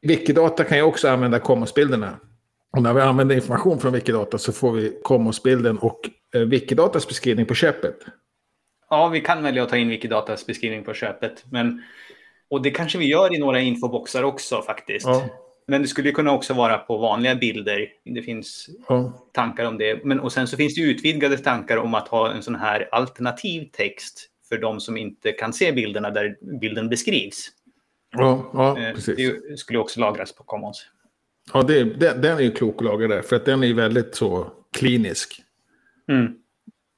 Wikidata 0.06 0.64
kan 0.64 0.78
ju 0.78 0.82
också 0.82 1.08
använda 1.08 1.38
commonsbilderna. 1.38 2.20
Och 2.76 2.82
när 2.82 2.94
vi 2.94 3.00
använder 3.00 3.34
information 3.34 3.80
från 3.80 3.92
Wikidata 3.92 4.38
så 4.38 4.52
får 4.52 4.72
vi 4.72 5.00
commonsbilden 5.02 5.78
och 5.78 6.00
eh, 6.34 6.40
Wikidatas 6.40 7.08
beskrivning 7.08 7.46
på 7.46 7.54
köpet. 7.54 7.96
Ja, 8.90 9.08
vi 9.08 9.20
kan 9.20 9.42
välja 9.42 9.62
att 9.62 9.68
ta 9.68 9.76
in 9.76 9.88
Wikidatas 9.88 10.46
beskrivning 10.46 10.84
på 10.84 10.94
köpet. 10.94 11.44
Men, 11.50 11.82
och 12.50 12.62
det 12.62 12.70
kanske 12.70 12.98
vi 12.98 13.06
gör 13.06 13.34
i 13.34 13.38
några 13.38 13.60
infoboxar 13.60 14.22
också 14.22 14.62
faktiskt. 14.62 15.06
Ja. 15.06 15.28
Men 15.68 15.82
det 15.82 15.88
skulle 15.88 16.10
kunna 16.10 16.32
också 16.32 16.54
vara 16.54 16.78
på 16.78 16.98
vanliga 16.98 17.34
bilder. 17.34 17.88
Det 18.04 18.22
finns 18.22 18.70
ja. 18.88 19.28
tankar 19.32 19.64
om 19.64 19.78
det. 19.78 20.04
Men, 20.04 20.20
och 20.20 20.32
sen 20.32 20.46
så 20.46 20.56
finns 20.56 20.74
det 20.74 20.80
utvidgade 20.80 21.38
tankar 21.38 21.76
om 21.76 21.94
att 21.94 22.08
ha 22.08 22.32
en 22.32 22.42
sån 22.42 22.54
här 22.54 22.88
alternativ 22.92 23.68
text 23.72 24.30
för 24.48 24.58
de 24.58 24.80
som 24.80 24.96
inte 24.96 25.32
kan 25.32 25.52
se 25.52 25.72
bilderna 25.72 26.10
där 26.10 26.36
bilden 26.60 26.88
beskrivs. 26.88 27.48
Ja, 28.18 28.50
ja 28.54 28.78
eh, 28.78 28.94
precis. 28.94 29.16
Det 29.48 29.56
skulle 29.56 29.78
också 29.78 30.00
lagras 30.00 30.32
på 30.32 30.42
Commons. 30.42 30.86
Ja, 31.52 31.62
det, 31.62 31.84
den, 31.84 32.20
den 32.20 32.38
är 32.38 32.42
ju 32.42 32.50
klok 32.50 32.76
att 32.76 32.84
lagra 32.84 33.08
där, 33.08 33.22
för 33.22 33.36
att 33.36 33.44
den 33.44 33.64
är 33.64 33.74
väldigt 33.74 34.14
så 34.14 34.52
klinisk. 34.72 35.42
Mm. 36.08 36.34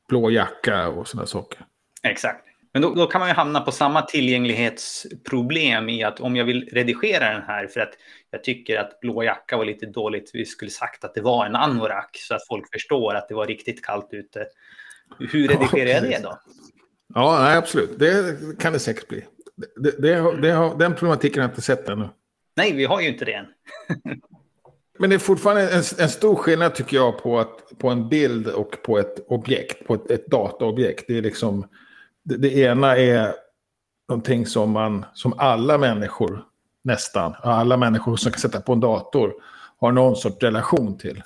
Blå 0.08 0.30
jacka 0.30 0.88
och 0.88 1.08
sådana 1.08 1.26
saker. 1.26 1.60
Exakt. 2.02 2.44
Men 2.72 2.82
då, 2.82 2.94
då, 2.94 3.06
kan 3.06 3.18
man 3.18 3.28
ju 3.28 3.34
hamna 3.34 3.60
på 3.60 3.72
samma 3.72 4.02
tillgänglighetsproblem 4.02 5.88
i 5.88 6.02
att 6.02 6.20
om 6.20 6.36
jag 6.36 6.44
vill 6.44 6.68
redigera 6.72 7.32
den 7.32 7.42
här 7.42 7.66
för 7.66 7.80
att 7.80 7.92
jag 8.30 8.44
tycker 8.44 8.78
att 8.78 9.00
blå 9.00 9.22
jacka 9.22 9.56
var 9.56 9.64
lite 9.64 9.86
dåligt, 9.86 10.30
vi 10.32 10.44
skulle 10.44 10.70
sagt 10.70 11.04
att 11.04 11.14
det 11.14 11.20
var 11.20 11.46
en 11.46 11.56
anorak 11.56 12.16
så 12.16 12.34
att 12.34 12.46
folk 12.46 12.72
förstår 12.72 13.14
att 13.14 13.28
det 13.28 13.34
var 13.34 13.46
riktigt 13.46 13.84
kallt 13.84 14.08
ute. 14.10 14.46
Hur 15.18 15.48
redigerar 15.48 15.88
jag 15.88 16.02
det 16.02 16.20
då? 16.22 16.38
Ja, 17.14 17.38
nej, 17.40 17.56
absolut. 17.56 17.98
Det 17.98 18.36
kan 18.58 18.72
det 18.72 18.78
säkert 18.78 19.08
bli. 19.08 19.24
Det, 19.76 20.02
det, 20.02 20.40
det, 20.40 20.74
den 20.78 20.94
problematiken 20.94 21.42
har 21.42 21.48
jag 21.48 21.52
inte 21.52 21.62
sett 21.62 21.88
ännu. 21.88 22.08
Nej, 22.56 22.72
vi 22.72 22.84
har 22.84 23.00
ju 23.00 23.08
inte 23.08 23.24
det 23.24 23.32
än. 23.32 23.46
Men 24.98 25.10
det 25.10 25.16
är 25.16 25.20
fortfarande 25.20 25.70
en, 25.70 25.82
en, 25.98 26.08
stor 26.08 26.36
skillnad 26.36 26.74
tycker 26.74 26.96
jag 26.96 27.22
på, 27.22 27.38
att, 27.38 27.78
på 27.78 27.88
en 27.88 28.08
bild 28.08 28.48
och 28.48 28.82
på 28.82 28.98
ett 28.98 29.26
objekt, 29.28 29.86
på 29.86 29.94
ett, 29.94 30.10
ett 30.10 30.26
dataobjekt. 30.26 31.04
Det 31.08 31.18
är 31.18 31.22
liksom 31.22 31.66
det, 32.24 32.36
det, 32.36 32.58
ena 32.58 32.96
är 32.96 33.34
någonting 34.08 34.46
som, 34.46 34.70
man, 34.70 35.04
som 35.14 35.34
alla 35.38 35.78
människor, 35.78 36.44
nästan, 36.84 37.34
alla 37.42 37.76
människor 37.76 38.16
som 38.16 38.32
kan 38.32 38.40
sätta 38.40 38.60
på 38.60 38.72
en 38.72 38.80
dator 38.80 39.34
har 39.78 39.92
någon 39.92 40.16
sorts 40.16 40.42
relation 40.42 40.98
till. 40.98 41.22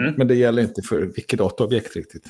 Mm. 0.00 0.14
Men 0.16 0.28
det 0.28 0.34
gäller 0.34 0.62
inte 0.62 0.82
för 0.82 1.00
vilket 1.00 1.38
dataobjekt 1.38 1.96
riktigt. 1.96 2.24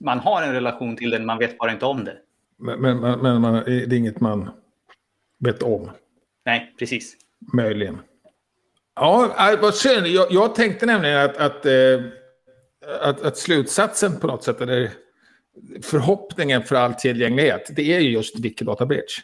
Man 0.00 0.18
har 0.18 0.42
en 0.42 0.52
relation 0.52 0.96
till 0.96 1.10
den, 1.10 1.26
man 1.26 1.38
vet 1.38 1.58
bara 1.58 1.72
inte 1.72 1.86
om 1.86 2.04
det. 2.04 2.16
Men, 2.58 2.80
men, 2.80 3.18
men 3.20 3.40
man, 3.40 3.54
det 3.64 3.82
är 3.82 3.92
inget 3.92 4.20
man 4.20 4.50
vet 5.38 5.62
om. 5.62 5.90
Nej, 6.44 6.74
precis. 6.78 7.16
Möjligen. 7.52 7.98
Ja, 8.94 9.52
äh, 9.52 9.60
vad 9.60 9.74
synd. 9.74 10.06
Jag, 10.06 10.32
jag 10.32 10.54
tänkte 10.54 10.86
nämligen 10.86 11.18
att, 11.18 11.36
att, 11.36 11.66
eh, 11.66 12.00
att, 13.00 13.22
att, 13.22 13.36
slutsatsen 13.36 14.20
på 14.20 14.26
något 14.26 14.44
sätt, 14.44 14.60
eller 14.60 14.90
förhoppningen 15.82 16.62
för 16.62 16.76
all 16.76 16.94
tillgänglighet, 16.94 17.70
det 17.76 17.94
är 17.94 18.00
ju 18.00 18.10
just 18.10 18.38
Wikidata 18.38 18.86
Bridge. 18.86 19.14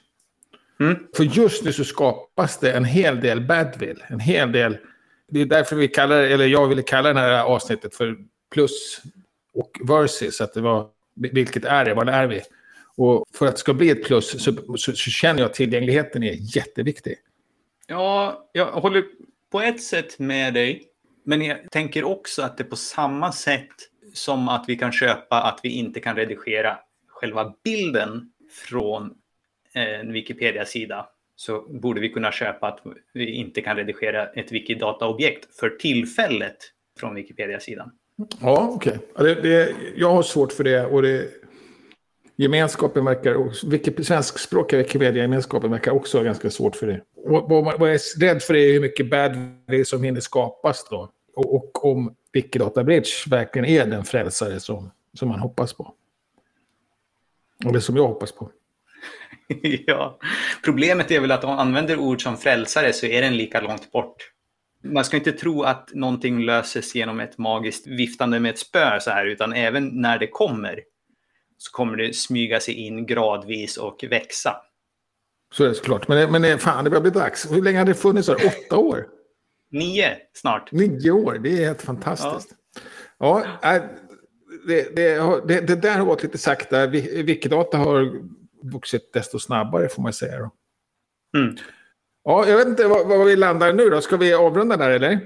Mm. 0.80 0.98
För 1.16 1.24
just 1.24 1.64
nu 1.64 1.72
så 1.72 1.84
skapas 1.84 2.58
det 2.58 2.72
en 2.72 2.84
hel 2.84 3.20
del 3.20 3.40
badwill, 3.40 4.04
en 4.06 4.20
hel 4.20 4.52
del... 4.52 4.78
Det 5.28 5.40
är 5.40 5.46
därför 5.46 5.76
vi 5.76 5.88
kallar, 5.88 6.16
eller 6.16 6.46
jag 6.46 6.68
ville 6.68 6.82
kalla 6.82 7.12
det 7.12 7.20
här 7.20 7.42
avsnittet 7.42 7.94
för 7.94 8.16
plus 8.52 9.00
och 9.54 9.70
versus, 9.88 10.40
att 10.40 10.54
det 10.54 10.60
var 10.60 10.88
vilket 11.14 11.64
är 11.64 11.84
det, 11.84 11.94
vad 11.94 12.08
är 12.08 12.26
vi? 12.26 12.40
Och 13.02 13.24
för 13.34 13.46
att 13.46 13.52
det 13.52 13.58
ska 13.58 13.74
bli 13.74 13.90
ett 13.90 14.04
plus 14.04 14.42
så, 14.44 14.52
så, 14.76 14.92
så 14.92 15.10
känner 15.10 15.40
jag 15.40 15.46
att 15.46 15.54
tillgängligheten 15.54 16.22
är 16.22 16.56
jätteviktig. 16.56 17.16
Ja, 17.86 18.48
jag 18.52 18.66
håller 18.66 19.04
på 19.50 19.60
ett 19.60 19.82
sätt 19.82 20.18
med 20.18 20.54
dig. 20.54 20.82
Men 21.24 21.42
jag 21.42 21.70
tänker 21.70 22.04
också 22.04 22.42
att 22.42 22.56
det 22.56 22.64
på 22.64 22.76
samma 22.76 23.32
sätt 23.32 23.68
som 24.14 24.48
att 24.48 24.64
vi 24.68 24.76
kan 24.76 24.92
köpa 24.92 25.42
att 25.42 25.60
vi 25.62 25.68
inte 25.68 26.00
kan 26.00 26.16
redigera 26.16 26.78
själva 27.08 27.54
bilden 27.64 28.32
från 28.68 29.14
en 29.72 30.12
Wikipedia-sida 30.12 31.06
så 31.36 31.60
borde 31.60 32.00
vi 32.00 32.08
kunna 32.08 32.32
köpa 32.32 32.68
att 32.68 32.80
vi 33.12 33.30
inte 33.34 33.60
kan 33.60 33.76
redigera 33.76 34.26
ett 34.26 34.52
Wikidata-objekt 34.52 35.58
för 35.60 35.70
tillfället 35.70 36.56
från 36.98 37.14
Wikipedia-sidan. 37.14 37.90
Ja, 38.40 38.72
okej. 38.76 38.98
Okay. 39.14 39.74
jag 39.96 40.10
har 40.10 40.22
svårt 40.22 40.52
för 40.52 40.64
det 40.64 40.86
och 40.86 41.02
det, 41.02 41.41
gemenskapen 42.42 43.04
verkar, 43.04 44.02
svenskspråkiga 44.02 44.78
Wikimedia-gemenskapen 44.78 45.70
verkar 45.70 45.92
också 45.92 46.22
ganska 46.22 46.50
svårt 46.50 46.76
för 46.76 46.86
det. 46.86 47.00
Och 47.16 47.50
vad 47.50 47.88
jag 47.88 47.94
är 47.94 48.20
rädd 48.20 48.42
för 48.42 48.56
är 48.56 48.72
hur 48.72 48.80
mycket 48.80 49.10
bad 49.10 49.32
det 49.66 49.84
som 49.84 50.02
hinner 50.02 50.20
skapas 50.20 50.86
då. 50.90 51.10
Och, 51.34 51.54
och 51.54 51.84
om 51.84 52.14
Wikidata 52.32 52.84
Bridge 52.84 53.10
verkligen 53.26 53.68
är 53.68 53.86
den 53.86 54.04
frälsare 54.04 54.60
som, 54.60 54.90
som 55.14 55.28
man 55.28 55.40
hoppas 55.40 55.72
på. 55.72 55.94
Eller 57.66 57.80
som 57.80 57.96
jag 57.96 58.06
hoppas 58.06 58.32
på. 58.32 58.50
ja, 59.86 60.18
problemet 60.64 61.10
är 61.10 61.20
väl 61.20 61.30
att 61.30 61.44
om 61.44 61.50
man 61.50 61.58
använder 61.58 61.98
ord 61.98 62.22
som 62.22 62.36
frälsare 62.36 62.92
så 62.92 63.06
är 63.06 63.22
den 63.22 63.36
lika 63.36 63.60
långt 63.60 63.92
bort. 63.92 64.16
Man 64.84 65.04
ska 65.04 65.16
inte 65.16 65.32
tro 65.32 65.62
att 65.62 65.90
någonting 65.94 66.42
löses 66.42 66.94
genom 66.94 67.20
ett 67.20 67.38
magiskt 67.38 67.86
viftande 67.86 68.40
med 68.40 68.50
ett 68.50 68.58
spö 68.58 69.00
så 69.00 69.10
här, 69.10 69.26
utan 69.26 69.52
även 69.52 70.00
när 70.00 70.18
det 70.18 70.26
kommer 70.26 70.80
så 71.62 71.72
kommer 71.72 71.96
det 71.96 72.16
smyga 72.16 72.60
sig 72.60 72.74
in 72.74 73.06
gradvis 73.06 73.76
och 73.76 74.04
växa. 74.10 74.56
Så 75.54 75.64
är 75.64 75.68
det 75.68 75.74
såklart. 75.74 76.08
Men, 76.08 76.42
men 76.42 76.58
fan, 76.58 76.84
det 76.84 76.90
börjar 76.90 77.02
bli 77.02 77.10
dags. 77.10 77.52
Hur 77.52 77.62
länge 77.62 77.78
har 77.78 77.84
det 77.84 77.94
funnits? 77.94 78.28
Åtta 78.28 78.76
år? 78.76 79.06
Nio 79.70 80.16
snart. 80.32 80.72
Nio 80.72 81.10
år, 81.10 81.38
det 81.38 81.62
är 81.62 81.66
helt 81.66 81.82
fantastiskt. 81.82 82.54
Ja, 83.18 83.44
ja 83.62 83.76
äh, 83.76 83.82
det, 84.66 84.96
det, 84.96 85.16
det, 85.48 85.60
det, 85.60 85.76
där 85.76 85.98
har 85.98 86.04
gått 86.04 86.22
lite 86.22 86.38
sakta. 86.38 86.86
Wikidata 86.86 87.78
har 87.78 88.22
vuxit 88.62 89.12
desto 89.12 89.38
snabbare 89.38 89.88
får 89.88 90.02
man 90.02 90.12
säga. 90.12 90.50
Mm. 91.36 91.56
Ja, 92.24 92.48
jag 92.48 92.56
vet 92.56 92.66
inte 92.66 92.86
var, 92.86 93.04
var, 93.04 93.24
vi 93.24 93.36
landar 93.36 93.72
nu 93.72 93.90
då. 93.90 94.00
Ska 94.00 94.16
vi 94.16 94.34
avrunda 94.34 94.76
där 94.76 94.90
eller? 94.90 95.20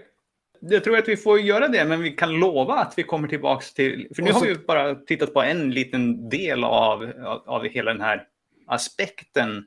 Jag 0.61 0.85
tror 0.85 0.99
att 0.99 1.09
vi 1.09 1.17
får 1.17 1.41
göra 1.41 1.69
det, 1.69 1.85
men 1.85 2.03
vi 2.03 2.11
kan 2.11 2.33
lova 2.33 2.75
att 2.75 2.95
vi 2.97 3.03
kommer 3.03 3.29
tillbaka 3.29 3.65
till... 3.75 4.09
För 4.17 4.23
nu 4.23 4.33
så... 4.33 4.39
har 4.39 4.47
vi 4.47 4.55
bara 4.55 4.95
tittat 4.95 5.35
på 5.35 5.43
en 5.43 5.71
liten 5.71 6.29
del 6.29 6.65
av, 6.65 7.13
av 7.47 7.65
hela 7.65 7.93
den 7.93 8.01
här 8.01 8.25
aspekten, 8.67 9.67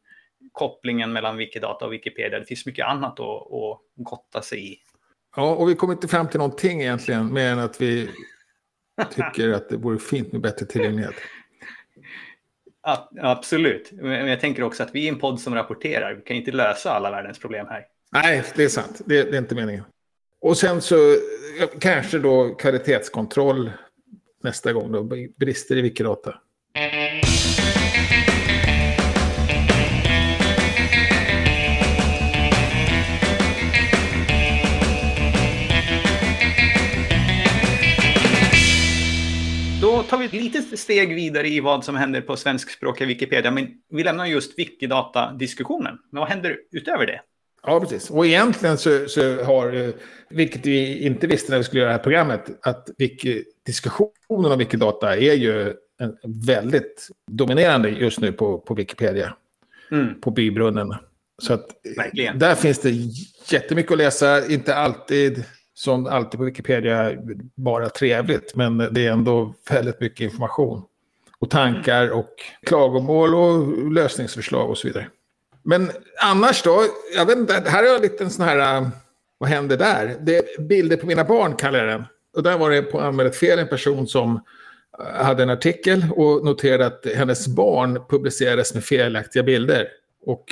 kopplingen 0.51 1.13
mellan 1.13 1.37
Wikidata 1.37 1.85
och 1.85 1.93
Wikipedia. 1.93 2.39
Det 2.39 2.45
finns 2.45 2.65
mycket 2.65 2.85
annat 2.85 3.19
att, 3.19 3.53
att 3.53 3.79
gotta 3.95 4.41
sig 4.41 4.73
i. 4.73 4.77
Ja, 5.35 5.55
och 5.55 5.69
vi 5.69 5.75
kommer 5.75 5.93
inte 5.93 6.07
fram 6.07 6.27
till 6.27 6.39
någonting 6.39 6.81
egentligen, 6.81 7.33
mer 7.33 7.51
än 7.51 7.59
att 7.59 7.81
vi 7.81 8.09
tycker 9.11 9.49
att 9.49 9.69
det 9.69 9.77
vore 9.77 9.99
fint 9.99 10.31
med 10.31 10.41
bättre 10.41 10.65
tillgänglighet. 10.65 11.15
Absolut. 13.21 13.91
Men 13.91 14.27
jag 14.27 14.39
tänker 14.39 14.63
också 14.63 14.83
att 14.83 14.95
vi 14.95 15.07
är 15.07 15.11
en 15.13 15.19
podd 15.19 15.39
som 15.39 15.55
rapporterar. 15.55 16.13
Vi 16.13 16.21
kan 16.21 16.37
inte 16.37 16.51
lösa 16.51 16.91
alla 16.91 17.11
världens 17.11 17.39
problem 17.39 17.67
här. 17.69 17.85
Nej, 18.11 18.43
det 18.55 18.63
är 18.63 18.69
sant. 18.69 19.01
Det, 19.05 19.23
det 19.23 19.37
är 19.37 19.41
inte 19.41 19.55
meningen. 19.55 19.83
Och 20.41 20.57
sen 20.57 20.81
så 20.81 20.95
eh, 20.95 21.69
kanske 21.79 22.19
då 22.19 22.55
kvalitetskontroll 22.55 23.71
nästa 24.43 24.73
gång 24.73 24.91
då, 24.91 25.03
brister 25.39 25.77
i 25.77 25.81
Wikidata. 25.81 26.35
Då 39.81 40.03
tar 40.03 40.17
vi 40.17 40.25
ett 40.25 40.33
litet 40.33 40.79
steg 40.79 41.15
vidare 41.15 41.47
i 41.47 41.59
vad 41.59 41.85
som 41.85 41.95
händer 41.95 42.21
på 42.21 42.37
svenskspråkiga 42.37 43.07
Wikipedia, 43.07 43.51
men 43.51 43.67
vi 43.89 44.03
lämnar 44.03 44.25
just 44.25 44.59
Wikidata-diskussionen. 44.59 45.97
Men 46.11 46.19
vad 46.19 46.29
händer 46.29 46.57
utöver 46.71 47.05
det? 47.05 47.21
Ja, 47.63 47.79
precis. 47.79 48.09
Och 48.09 48.25
egentligen 48.25 48.77
så, 48.77 49.07
så, 49.07 49.43
har, 49.43 49.93
vilket 50.29 50.65
vi 50.65 51.05
inte 51.05 51.27
visste 51.27 51.51
när 51.51 51.57
vi 51.57 51.63
skulle 51.63 51.81
göra 51.81 51.91
det 51.91 51.97
här 51.97 52.03
programmet, 52.03 52.45
att 52.61 52.89
wiki, 52.97 53.43
diskussionen 53.65 54.51
om 54.51 54.57
Wikidata 54.57 55.17
är 55.17 55.33
ju 55.33 55.73
en, 55.99 56.17
väldigt 56.45 57.07
dominerande 57.31 57.89
just 57.89 58.19
nu 58.19 58.31
på, 58.31 58.59
på 58.59 58.73
Wikipedia. 58.73 59.33
Mm. 59.91 60.21
På 60.21 60.31
bybrunnen. 60.31 60.95
Så 61.41 61.53
att 61.53 61.65
Verkligen. 61.97 62.39
där 62.39 62.55
finns 62.55 62.79
det 62.79 62.91
jättemycket 63.51 63.91
att 63.91 63.97
läsa, 63.97 64.47
inte 64.47 64.75
alltid 64.75 65.43
som 65.73 66.05
alltid 66.05 66.37
på 66.37 66.43
Wikipedia 66.43 67.13
bara 67.55 67.89
trevligt, 67.89 68.55
men 68.55 68.77
det 68.77 69.05
är 69.05 69.11
ändå 69.11 69.53
väldigt 69.69 70.01
mycket 70.01 70.21
information. 70.21 70.83
Och 71.39 71.49
tankar 71.49 72.09
och 72.09 72.35
klagomål 72.65 73.35
och 73.35 73.91
lösningsförslag 73.91 74.69
och 74.69 74.77
så 74.77 74.87
vidare. 74.87 75.07
Men 75.63 75.91
annars 76.21 76.63
då, 76.63 76.85
jag 77.15 77.25
vet 77.25 77.37
inte, 77.37 77.53
här 77.53 77.83
har 77.83 77.89
jag 77.89 78.01
lite 78.01 78.23
en 78.23 78.29
sån 78.29 78.45
här, 78.45 78.77
äh, 78.77 78.87
vad 79.37 79.49
händer 79.49 79.77
där? 79.77 80.17
Det 80.21 80.37
är 80.37 80.61
bilder 80.61 80.97
på 80.97 81.05
mina 81.05 81.23
barn 81.23 81.55
kallar 81.55 81.79
jag 81.79 81.87
den. 81.87 82.03
Och 82.35 82.43
där 82.43 82.57
var 82.57 82.69
det 82.69 82.81
på 82.81 82.99
anmälet 82.99 83.35
fel 83.35 83.59
en 83.59 83.67
person 83.67 84.07
som 84.07 84.39
äh, 84.99 85.25
hade 85.25 85.43
en 85.43 85.49
artikel 85.49 86.05
och 86.15 86.45
noterade 86.45 86.85
att 86.85 87.05
hennes 87.15 87.47
barn 87.47 87.99
publicerades 88.09 88.73
med 88.73 88.83
felaktiga 88.83 89.43
bilder. 89.43 89.87
Och 90.25 90.45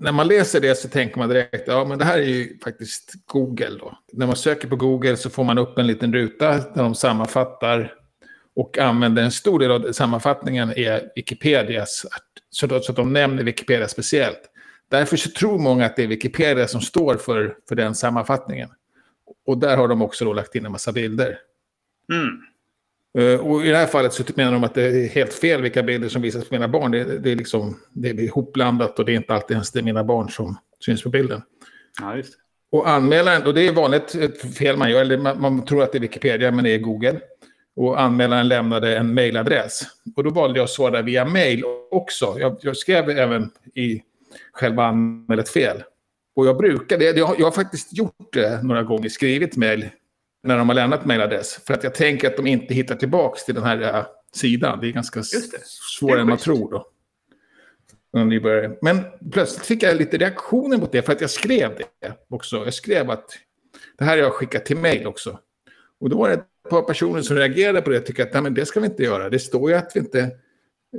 när 0.00 0.12
man 0.12 0.28
läser 0.28 0.60
det 0.60 0.74
så 0.74 0.88
tänker 0.88 1.18
man 1.18 1.28
direkt, 1.28 1.64
ja 1.66 1.84
men 1.84 1.98
det 1.98 2.04
här 2.04 2.18
är 2.18 2.22
ju 2.22 2.58
faktiskt 2.64 3.12
Google 3.26 3.78
då. 3.78 3.98
När 4.12 4.26
man 4.26 4.36
söker 4.36 4.68
på 4.68 4.76
Google 4.76 5.16
så 5.16 5.30
får 5.30 5.44
man 5.44 5.58
upp 5.58 5.78
en 5.78 5.86
liten 5.86 6.12
ruta 6.12 6.50
där 6.50 6.82
de 6.82 6.94
sammanfattar 6.94 7.94
och 8.56 8.78
använder 8.78 9.22
en 9.22 9.30
stor 9.30 9.58
del 9.58 9.70
av 9.70 9.92
sammanfattningen 9.92 10.72
är 10.76 11.10
Wikipedias, 11.16 12.06
så 12.50 12.74
att 12.74 12.96
de 12.96 13.12
nämner 13.12 13.44
Wikipedia 13.44 13.88
speciellt. 13.88 14.40
Därför 14.90 15.16
så 15.16 15.30
tror 15.30 15.58
många 15.58 15.86
att 15.86 15.96
det 15.96 16.02
är 16.02 16.06
Wikipedia 16.06 16.66
som 16.66 16.80
står 16.80 17.16
för, 17.16 17.56
för 17.68 17.74
den 17.74 17.94
sammanfattningen. 17.94 18.68
Och 19.46 19.58
där 19.58 19.76
har 19.76 19.88
de 19.88 20.02
också 20.02 20.24
då 20.24 20.32
lagt 20.32 20.54
in 20.54 20.66
en 20.66 20.72
massa 20.72 20.92
bilder. 20.92 21.38
Mm. 22.12 22.42
Uh, 23.18 23.40
och 23.40 23.66
i 23.66 23.68
det 23.68 23.76
här 23.76 23.86
fallet 23.86 24.12
så 24.12 24.24
menar 24.34 24.52
de 24.52 24.64
att 24.64 24.74
det 24.74 24.82
är 24.82 25.08
helt 25.08 25.34
fel 25.34 25.62
vilka 25.62 25.82
bilder 25.82 26.08
som 26.08 26.22
visas 26.22 26.48
på 26.48 26.54
mina 26.54 26.68
barn. 26.68 26.90
Det, 26.90 27.18
det 27.18 27.32
är 27.32 27.36
liksom 27.36 27.80
det 27.92 28.08
är 28.08 28.20
ihopblandat 28.20 28.98
och 28.98 29.04
det 29.04 29.12
är 29.12 29.16
inte 29.16 29.34
alltid 29.34 29.54
ens 29.54 29.72
det 29.72 29.82
mina 29.82 30.04
barn 30.04 30.28
som 30.28 30.56
syns 30.84 31.02
på 31.02 31.08
bilden. 31.08 31.42
Ja, 32.00 32.16
just. 32.16 32.34
Och 32.70 32.88
anmälaren, 32.88 33.46
och 33.46 33.54
det 33.54 33.68
är 33.68 33.72
vanligt 33.72 34.16
fel 34.58 34.76
man 34.76 34.90
gör, 34.90 35.00
eller 35.00 35.18
man, 35.18 35.40
man, 35.40 35.64
tror 35.64 35.82
att 35.82 35.92
det 35.92 35.98
är 35.98 36.00
Wikipedia 36.00 36.50
men 36.50 36.64
det 36.64 36.70
är 36.70 36.78
Google. 36.78 37.20
Och 37.76 38.00
anmälaren 38.00 38.48
lämnade 38.48 38.96
en 38.96 39.14
mejladress. 39.14 39.82
Och 40.16 40.24
då 40.24 40.30
valde 40.30 40.58
jag 40.58 40.64
att 40.64 40.70
svara 40.70 41.02
via 41.02 41.24
mejl 41.24 41.64
också. 41.90 42.36
Jag, 42.38 42.58
jag 42.60 42.76
skrev 42.76 43.10
även 43.10 43.50
i 43.74 44.02
själva 44.52 44.84
anmälet 44.84 45.48
fel. 45.48 45.82
Och 46.36 46.46
jag 46.46 46.56
brukar, 46.56 46.98
det, 46.98 47.16
jag, 47.16 47.40
jag 47.40 47.46
har 47.46 47.52
faktiskt 47.52 47.98
gjort 47.98 48.32
det 48.32 48.62
några 48.62 48.82
gånger, 48.82 49.08
skrivit 49.08 49.56
mejl 49.56 49.88
när 50.42 50.58
de 50.58 50.68
har 50.68 50.74
lämnat 50.74 51.04
mejladress. 51.04 51.60
För 51.66 51.74
att 51.74 51.84
jag 51.84 51.94
tänker 51.94 52.28
att 52.28 52.36
de 52.36 52.46
inte 52.46 52.74
hittar 52.74 52.94
tillbaka 52.94 53.38
till 53.38 53.54
den 53.54 53.64
här 53.64 53.98
uh, 53.98 54.06
sidan. 54.34 54.80
Det 54.80 54.88
är 54.88 54.92
ganska 54.92 55.22
svårare 55.98 56.20
än 56.20 56.28
man 56.28 56.38
tror 56.38 56.70
då. 56.70 56.86
Men 58.82 59.04
plötsligt 59.32 59.66
fick 59.66 59.82
jag 59.82 59.96
lite 59.96 60.16
reaktioner 60.16 60.78
mot 60.78 60.92
det 60.92 61.02
för 61.02 61.12
att 61.12 61.20
jag 61.20 61.30
skrev 61.30 61.76
det 61.78 62.12
också. 62.28 62.56
Jag 62.56 62.74
skrev 62.74 63.10
att 63.10 63.30
det 63.98 64.04
här 64.04 64.16
har 64.16 64.24
jag 64.24 64.32
skickat 64.32 64.66
till 64.66 64.76
mejl 64.76 65.06
också. 65.06 65.38
Och 66.00 66.10
då 66.10 66.18
var 66.18 66.28
det 66.28 66.44
par 66.68 66.82
personer 66.82 67.22
som 67.22 67.36
reagerade 67.36 67.82
på 67.82 67.90
det 67.90 68.00
tyckte 68.00 68.22
att 68.22 68.32
Nej, 68.32 68.42
men 68.42 68.54
det 68.54 68.66
ska 68.66 68.80
vi 68.80 68.86
inte 68.86 69.02
göra. 69.02 69.30
Det 69.30 69.38
står 69.38 69.70
ju 69.70 69.76
att 69.76 69.90
vi 69.94 70.00
inte 70.00 70.20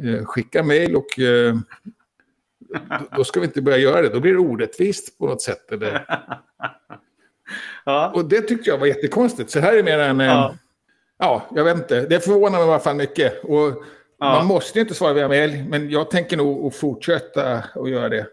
eh, 0.03 0.25
skickar 0.25 0.63
mejl 0.63 0.95
och 0.95 1.19
eh, 1.19 1.56
då 3.15 3.23
ska 3.23 3.39
vi 3.39 3.45
inte 3.45 3.62
börja 3.62 3.77
göra 3.77 4.01
det. 4.01 4.10
Då 4.10 4.19
blir 4.19 4.34
det 4.34 4.39
orättvist 4.39 5.17
på 5.17 5.27
något 5.27 5.41
sätt. 5.41 5.71
Eller? 5.71 6.06
Ja. 7.86 8.12
Och 8.15 8.25
det 8.25 8.41
tyckte 8.41 8.69
jag 8.69 8.77
var 8.77 8.88
jättekonstigt. 8.88 9.49
Så 9.49 9.60
här 9.60 9.73
är 9.73 9.84
mer 9.84 9.99
en... 9.99 10.19
Ja. 10.19 10.56
ja, 11.19 11.47
jag 11.56 11.63
vet 11.63 11.77
inte. 11.77 12.01
Det 12.01 12.19
förvånar 12.19 12.58
mig 12.58 12.67
i 12.67 12.71
alla 12.71 12.80
fall 12.80 12.95
mycket. 12.95 13.43
Och 13.43 13.84
ja. 14.19 14.34
Man 14.34 14.45
måste 14.45 14.80
inte 14.80 14.93
svara 14.93 15.13
via 15.13 15.27
mejl, 15.27 15.65
men 15.69 15.89
jag 15.89 16.12
tänker 16.12 16.38
nog 16.38 16.73
fortsätta 16.73 17.63
att 17.75 17.89
göra 17.89 18.10
det 18.10 18.27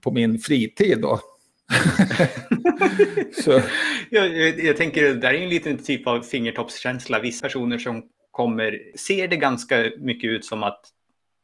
på 0.00 0.10
min 0.10 0.38
fritid 0.38 1.00
då. 1.00 1.20
Jag, 4.10 4.36
jag, 4.36 4.60
jag, 4.60 4.76
tänker, 4.76 5.02
det 5.02 5.14
där 5.14 5.34
är 5.34 5.42
en 5.42 5.48
liten 5.48 5.78
typ 5.78 6.06
av 6.06 6.20
fingertoppskänsla. 6.20 7.20
Vissa 7.20 7.46
personer 7.46 7.78
som 7.78 8.02
kommer 8.30 8.78
ser 8.96 9.28
det 9.28 9.36
ganska 9.36 9.90
mycket 9.98 10.30
ut 10.30 10.44
som 10.44 10.62
att 10.62 10.80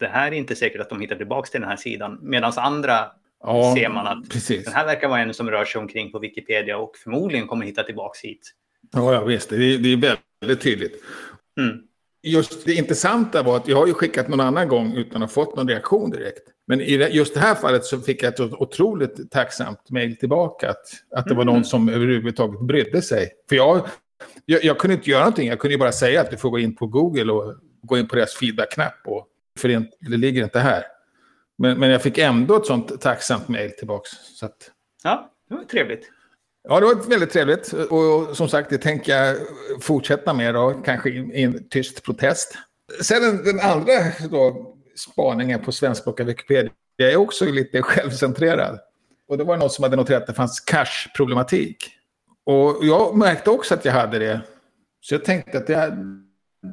det 0.00 0.06
här 0.06 0.26
är 0.26 0.36
inte 0.36 0.56
säkert 0.56 0.80
att 0.80 0.90
de 0.90 1.00
hittar 1.00 1.16
tillbaka 1.16 1.50
till 1.50 1.60
den 1.60 1.70
här 1.70 1.76
sidan. 1.76 2.18
Medan 2.22 2.52
andra 2.56 3.06
ja, 3.42 3.74
ser 3.76 3.88
man 3.88 4.06
att 4.06 4.30
precis. 4.30 4.64
den 4.64 4.74
här 4.74 4.86
verkar 4.86 5.08
vara 5.08 5.20
en 5.20 5.34
som 5.34 5.50
rör 5.50 5.64
sig 5.64 5.80
omkring 5.80 6.12
på 6.12 6.18
Wikipedia 6.18 6.78
och 6.78 6.96
förmodligen 6.96 7.46
kommer 7.46 7.66
hitta 7.66 7.82
tillbaka 7.82 8.18
hit. 8.22 8.52
Ja, 8.92 9.12
ja 9.12 9.24
visst. 9.24 9.50
Det 9.50 9.56
är, 9.56 9.78
det 9.78 9.92
är 9.92 10.16
väldigt 10.40 10.60
tydligt. 10.60 11.02
Mm. 11.58 11.82
Just 12.26 12.64
det 12.64 12.74
intressanta 12.74 13.42
var 13.42 13.56
att 13.56 13.68
jag 13.68 13.76
har 13.76 13.86
ju 13.86 13.94
skickat 13.94 14.28
någon 14.28 14.40
annan 14.40 14.68
gång 14.68 14.94
utan 14.96 15.22
att 15.22 15.30
ha 15.30 15.44
fått 15.44 15.56
någon 15.56 15.68
reaktion 15.68 16.10
direkt. 16.10 16.42
Men 16.66 16.80
i 16.80 17.08
just 17.12 17.34
det 17.34 17.40
här 17.40 17.54
fallet 17.54 17.84
så 17.84 18.00
fick 18.00 18.22
jag 18.22 18.32
ett 18.32 18.40
otroligt 18.40 19.30
tacksamt 19.30 19.90
mejl 19.90 20.16
tillbaka. 20.16 20.70
Att, 20.70 20.86
att 21.16 21.26
det 21.26 21.34
var 21.34 21.44
någon 21.44 21.54
mm. 21.54 21.64
som 21.64 21.88
överhuvudtaget 21.88 22.60
brydde 22.60 23.02
sig. 23.02 23.30
För 23.48 23.56
jag, 23.56 23.86
jag, 24.44 24.64
jag, 24.64 24.78
kunde 24.78 24.94
inte 24.94 25.10
göra 25.10 25.20
någonting. 25.20 25.48
Jag 25.48 25.58
kunde 25.58 25.74
ju 25.74 25.78
bara 25.78 25.92
säga 25.92 26.20
att 26.20 26.30
du 26.30 26.36
får 26.36 26.50
gå 26.50 26.58
in 26.58 26.76
på 26.76 26.86
Google 26.86 27.32
och 27.32 27.54
gå 27.82 27.98
in 27.98 28.08
på 28.08 28.16
deras 28.16 28.34
feedback-knapp. 28.34 28.94
För 29.58 29.68
det, 29.68 29.90
det 30.00 30.16
ligger 30.16 30.44
inte 30.44 30.58
här. 30.58 30.84
Men, 31.58 31.78
men 31.78 31.90
jag 31.90 32.02
fick 32.02 32.18
ändå 32.18 32.56
ett 32.56 32.66
sånt 32.66 33.00
tacksamt 33.00 33.48
mejl 33.48 33.70
tillbaka. 33.70 34.08
Så 34.12 34.46
att... 34.46 34.70
Ja, 35.02 35.32
det 35.48 35.54
var 35.54 35.64
trevligt. 35.64 36.10
Ja, 36.68 36.80
det 36.80 36.86
var 36.86 37.08
väldigt 37.08 37.30
trevligt. 37.30 37.72
Och 37.72 38.36
som 38.36 38.48
sagt, 38.48 38.70
det 38.70 38.78
tänker 38.78 39.16
jag 39.16 39.36
fortsätta 39.80 40.32
med 40.32 40.54
då, 40.54 40.82
kanske 40.84 41.10
i 41.10 41.42
en 41.42 41.68
tyst 41.68 42.02
protest. 42.04 42.58
Sen 43.02 43.44
den, 43.44 43.60
andra 43.60 43.92
då, 44.30 44.74
spaningen 44.96 45.64
på 45.64 45.72
svenskspråkiga 45.72 46.26
Wikipedia 46.26 46.70
är 46.98 47.16
också 47.16 47.44
lite 47.44 47.82
självcentrerad. 47.82 48.78
Och 49.28 49.38
det 49.38 49.44
var 49.44 49.56
någon 49.56 49.70
som 49.70 49.82
hade 49.82 49.96
noterat 49.96 50.22
att 50.22 50.26
det 50.26 50.34
fanns 50.34 50.60
cash-problematik. 50.60 51.76
Och 52.46 52.78
jag 52.82 53.16
märkte 53.16 53.50
också 53.50 53.74
att 53.74 53.84
jag 53.84 53.92
hade 53.92 54.18
det. 54.18 54.40
Så 55.00 55.14
jag 55.14 55.24
tänkte 55.24 55.58
att 55.58 55.68
jag, 55.68 55.92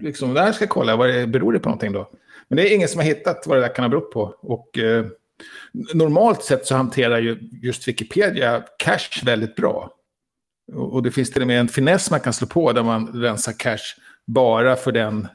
liksom, 0.02 0.34
där 0.34 0.52
ska 0.52 0.64
jag 0.64 0.70
kolla, 0.70 0.96
vad 0.96 1.10
det 1.10 1.28
beror 1.28 1.54
det 1.54 1.60
på 1.60 1.70
någonting 1.70 1.92
då? 1.92 2.10
Men 2.48 2.58
det 2.58 2.72
är 2.72 2.76
ingen 2.76 2.88
som 2.88 3.00
har 3.00 3.06
hittat 3.06 3.48
vad 3.48 3.58
det 3.58 3.62
där 3.62 3.76
kan 3.76 3.84
ha 3.84 3.90
berott 3.90 4.12
på. 4.12 4.36
Och 4.42 4.78
eh, 4.78 5.06
normalt 5.94 6.44
sett 6.44 6.66
så 6.66 6.76
hanterar 6.76 7.20
ju 7.20 7.38
just 7.62 7.88
Wikipedia 7.88 8.64
cache 8.78 9.26
väldigt 9.26 9.56
bra. 9.56 9.92
Och, 10.74 11.04
det 11.04 11.12
finns 11.12 11.32
till 11.32 11.42
och 11.42 11.48
med 11.48 11.60
en 11.60 11.68
finess 11.68 12.12
man 12.12 12.20
kan 12.20 12.34
slå 12.34 12.48
på 12.48 12.72
där 12.72 12.84
man 12.84 13.22
rensar 13.22 13.54
cache 13.54 13.96
bara 14.28 14.76
för 14.76 14.92
den 14.92 15.28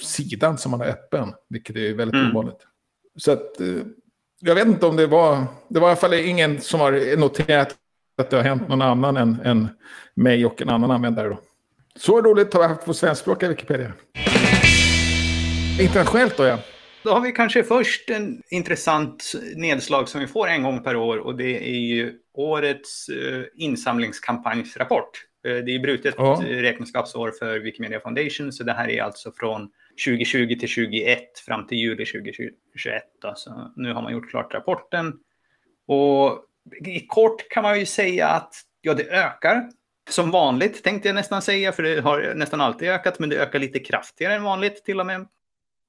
sidan 0.00 0.58
som 0.58 0.70
man 0.70 0.80
har 0.80 0.86
öppen, 0.86 1.32
vilket 1.48 1.76
är 1.76 1.94
väldigt 1.94 2.14
mm. 2.14 2.30
ovanligt. 2.30 2.66
Så 3.16 3.32
att, 3.32 3.60
eh, 3.60 3.66
jag 4.40 4.54
vet 4.54 4.66
inte 4.66 4.86
om 4.86 4.96
det 4.96 5.06
var, 5.06 5.44
det 5.68 5.80
var 5.80 5.88
i 5.88 5.90
alla 5.90 6.00
fall 6.00 6.14
ingen 6.14 6.60
som 6.60 6.80
har 6.80 7.16
noterat 7.16 7.76
att 8.18 8.30
det 8.30 8.36
har 8.36 8.44
hänt 8.44 8.68
någon 8.68 8.82
annan 8.82 9.16
än, 9.16 9.40
än 9.44 9.68
mig 10.14 10.46
och 10.46 10.62
en 10.62 10.68
annan 10.68 10.90
användare. 10.90 11.28
Då. 11.28 11.40
Så 11.96 12.22
roligt 12.22 12.54
har 12.54 12.60
vi 12.60 12.66
haft 12.66 12.84
på 12.84 12.94
svenskspråkiga 12.94 13.48
Wikipedia. 13.48 13.92
Internationellt 15.80 16.36
då 16.36 16.44
ja. 16.44 16.58
Då 17.02 17.10
har 17.10 17.20
vi 17.20 17.32
kanske 17.32 17.64
först 17.64 18.10
en 18.10 18.42
intressant 18.50 19.32
nedslag 19.56 20.08
som 20.08 20.20
vi 20.20 20.26
får 20.26 20.48
en 20.48 20.62
gång 20.62 20.82
per 20.82 20.96
år 20.96 21.18
och 21.18 21.36
det 21.36 21.68
är 21.68 21.80
ju 21.80 22.14
årets 22.34 23.08
uh, 23.08 23.44
insamlingskampanjsrapport. 23.54 25.10
Uh, 25.46 25.56
det 25.64 25.74
är 25.74 25.78
brutet 25.78 26.14
ja. 26.18 26.42
räkenskapsår 26.46 27.30
för 27.38 27.58
Wikimedia 27.58 28.00
Foundation 28.00 28.52
så 28.52 28.64
det 28.64 28.72
här 28.72 28.88
är 28.88 29.02
alltså 29.02 29.32
från 29.32 29.70
2020 30.06 30.48
till 30.48 30.58
2021 30.58 31.38
fram 31.46 31.66
till 31.66 31.78
juli 31.78 32.06
2021. 32.06 33.02
Så 33.34 33.72
nu 33.76 33.92
har 33.92 34.02
man 34.02 34.12
gjort 34.12 34.30
klart 34.30 34.54
rapporten. 34.54 35.14
Och 35.86 36.44
i 36.86 37.00
kort 37.00 37.48
kan 37.48 37.62
man 37.62 37.78
ju 37.78 37.86
säga 37.86 38.28
att 38.28 38.54
ja, 38.80 38.94
det 38.94 39.10
ökar. 39.10 39.70
Som 40.10 40.30
vanligt 40.30 40.84
tänkte 40.84 41.08
jag 41.08 41.14
nästan 41.14 41.42
säga, 41.42 41.72
för 41.72 41.82
det 41.82 42.00
har 42.00 42.34
nästan 42.34 42.60
alltid 42.60 42.88
ökat, 42.88 43.18
men 43.18 43.28
det 43.28 43.36
ökar 43.36 43.58
lite 43.58 43.78
kraftigare 43.78 44.34
än 44.34 44.42
vanligt 44.42 44.84
till 44.84 45.00
och 45.00 45.06
med. 45.06 45.26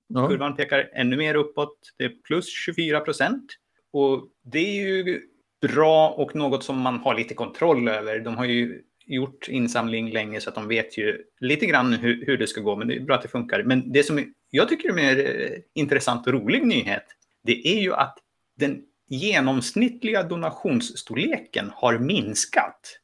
Ja. 0.10 0.28
Kurvan 0.28 0.56
pekar 0.56 0.89
ännu 0.93 1.17
mer 1.17 1.36
uppåt. 1.36 1.93
Det 1.98 2.04
är 2.04 2.10
plus 2.10 2.50
24 2.50 3.00
procent. 3.00 3.45
Och 3.91 4.28
det 4.43 4.60
är 4.60 4.88
ju 4.88 5.22
bra 5.62 6.10
och 6.10 6.36
något 6.36 6.63
som 6.63 6.78
man 6.80 7.00
har 7.00 7.15
lite 7.15 7.34
kontroll 7.34 7.88
över. 7.88 8.19
De 8.19 8.38
har 8.38 8.45
ju 8.45 8.82
gjort 9.06 9.48
insamling 9.48 10.12
länge 10.12 10.41
så 10.41 10.50
att 10.50 10.56
de 10.56 10.67
vet 10.67 10.98
ju 10.98 11.24
lite 11.39 11.65
grann 11.65 11.93
hur, 11.93 12.26
hur 12.26 12.38
det 12.38 12.48
ska 12.48 12.62
gå, 12.62 12.76
men 12.76 12.88
det 12.88 12.95
är 12.95 13.00
bra 13.00 13.15
att 13.15 13.22
det 13.22 13.28
funkar. 13.28 13.63
Men 13.63 13.91
det 13.91 14.04
som 14.04 14.34
jag 14.50 14.69
tycker 14.69 14.89
är 14.89 14.93
mer 14.93 15.41
eh, 15.41 15.58
intressant 15.74 16.28
och 16.28 16.34
rolig 16.34 16.65
nyhet, 16.65 17.06
det 17.43 17.67
är 17.67 17.82
ju 17.82 17.93
att 17.93 18.17
den 18.58 18.82
genomsnittliga 19.08 20.24
donationsstorleken 20.24 21.72
har 21.74 21.98
minskat. 21.98 23.00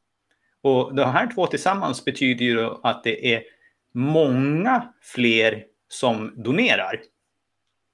Och 0.62 0.96
de 0.96 1.12
här 1.12 1.34
två 1.36 1.48
tillsammans 1.48 2.06
betyder 2.06 2.46
ju 2.46 2.70
att 2.84 3.04
det 3.04 3.34
är 3.34 3.44
många 3.94 4.94
fler 5.02 5.64
som 6.00 6.44
donerar. 6.44 7.02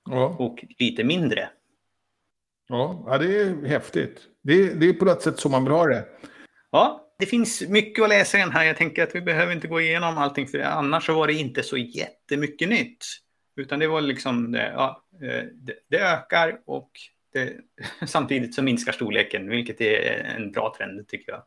Ja. 0.10 0.36
Och 0.40 0.66
lite 0.80 1.04
mindre. 1.04 1.50
Ja, 2.68 3.18
det 3.20 3.42
är 3.42 3.66
häftigt. 3.66 4.22
Det 4.44 4.54
är, 4.54 4.76
det 4.76 4.90
är 4.90 4.94
på 4.94 5.06
något 5.06 5.22
sätt 5.22 5.40
så 5.40 5.50
man 5.50 5.64
vill 5.64 5.74
ha 5.74 5.86
det. 5.86 6.06
Ja, 6.72 7.14
det 7.20 7.26
finns 7.26 7.62
mycket 7.62 8.04
att 8.04 8.10
läsa 8.10 8.38
i 8.38 8.42
den 8.42 8.52
här. 8.52 8.64
Jag 8.64 8.78
tänker 8.78 9.04
att 9.04 9.16
vi 9.16 9.22
behöver 9.22 9.54
inte 9.54 9.68
gå 9.68 9.82
igenom 9.82 10.18
allting, 10.18 10.48
för 10.48 10.60
annars 10.60 11.06
så 11.06 11.14
var 11.14 11.28
det 11.28 11.34
inte 11.34 11.64
så 11.64 11.78
jättemycket 11.78 12.70
nytt. 12.70 13.06
Utan 13.56 13.80
det 13.80 13.88
var 13.88 14.02
liksom, 14.02 14.54
ja, 14.54 15.04
eh, 15.14 15.44
det, 15.54 15.76
det 15.90 16.00
ökar 16.00 16.60
och 16.66 16.92
det, 17.34 17.54
samtidigt 18.08 18.56
så 18.56 18.64
minskar 18.64 18.92
storleken, 18.92 19.50
vilket 19.50 19.82
är 19.82 20.36
en 20.38 20.52
bra 20.52 20.74
trend 20.78 21.08
tycker 21.08 21.32
jag. 21.32 21.44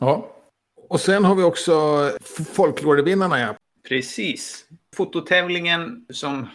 Ja, 0.00 0.36
och 0.88 1.00
sen 1.00 1.24
har 1.24 1.34
vi 1.34 1.42
också 1.42 2.10
folklorevinnarna. 2.54 3.40
Ja. 3.40 3.54
Precis. 3.88 4.64
Fototävlingen 4.96 6.06
som 6.10 6.48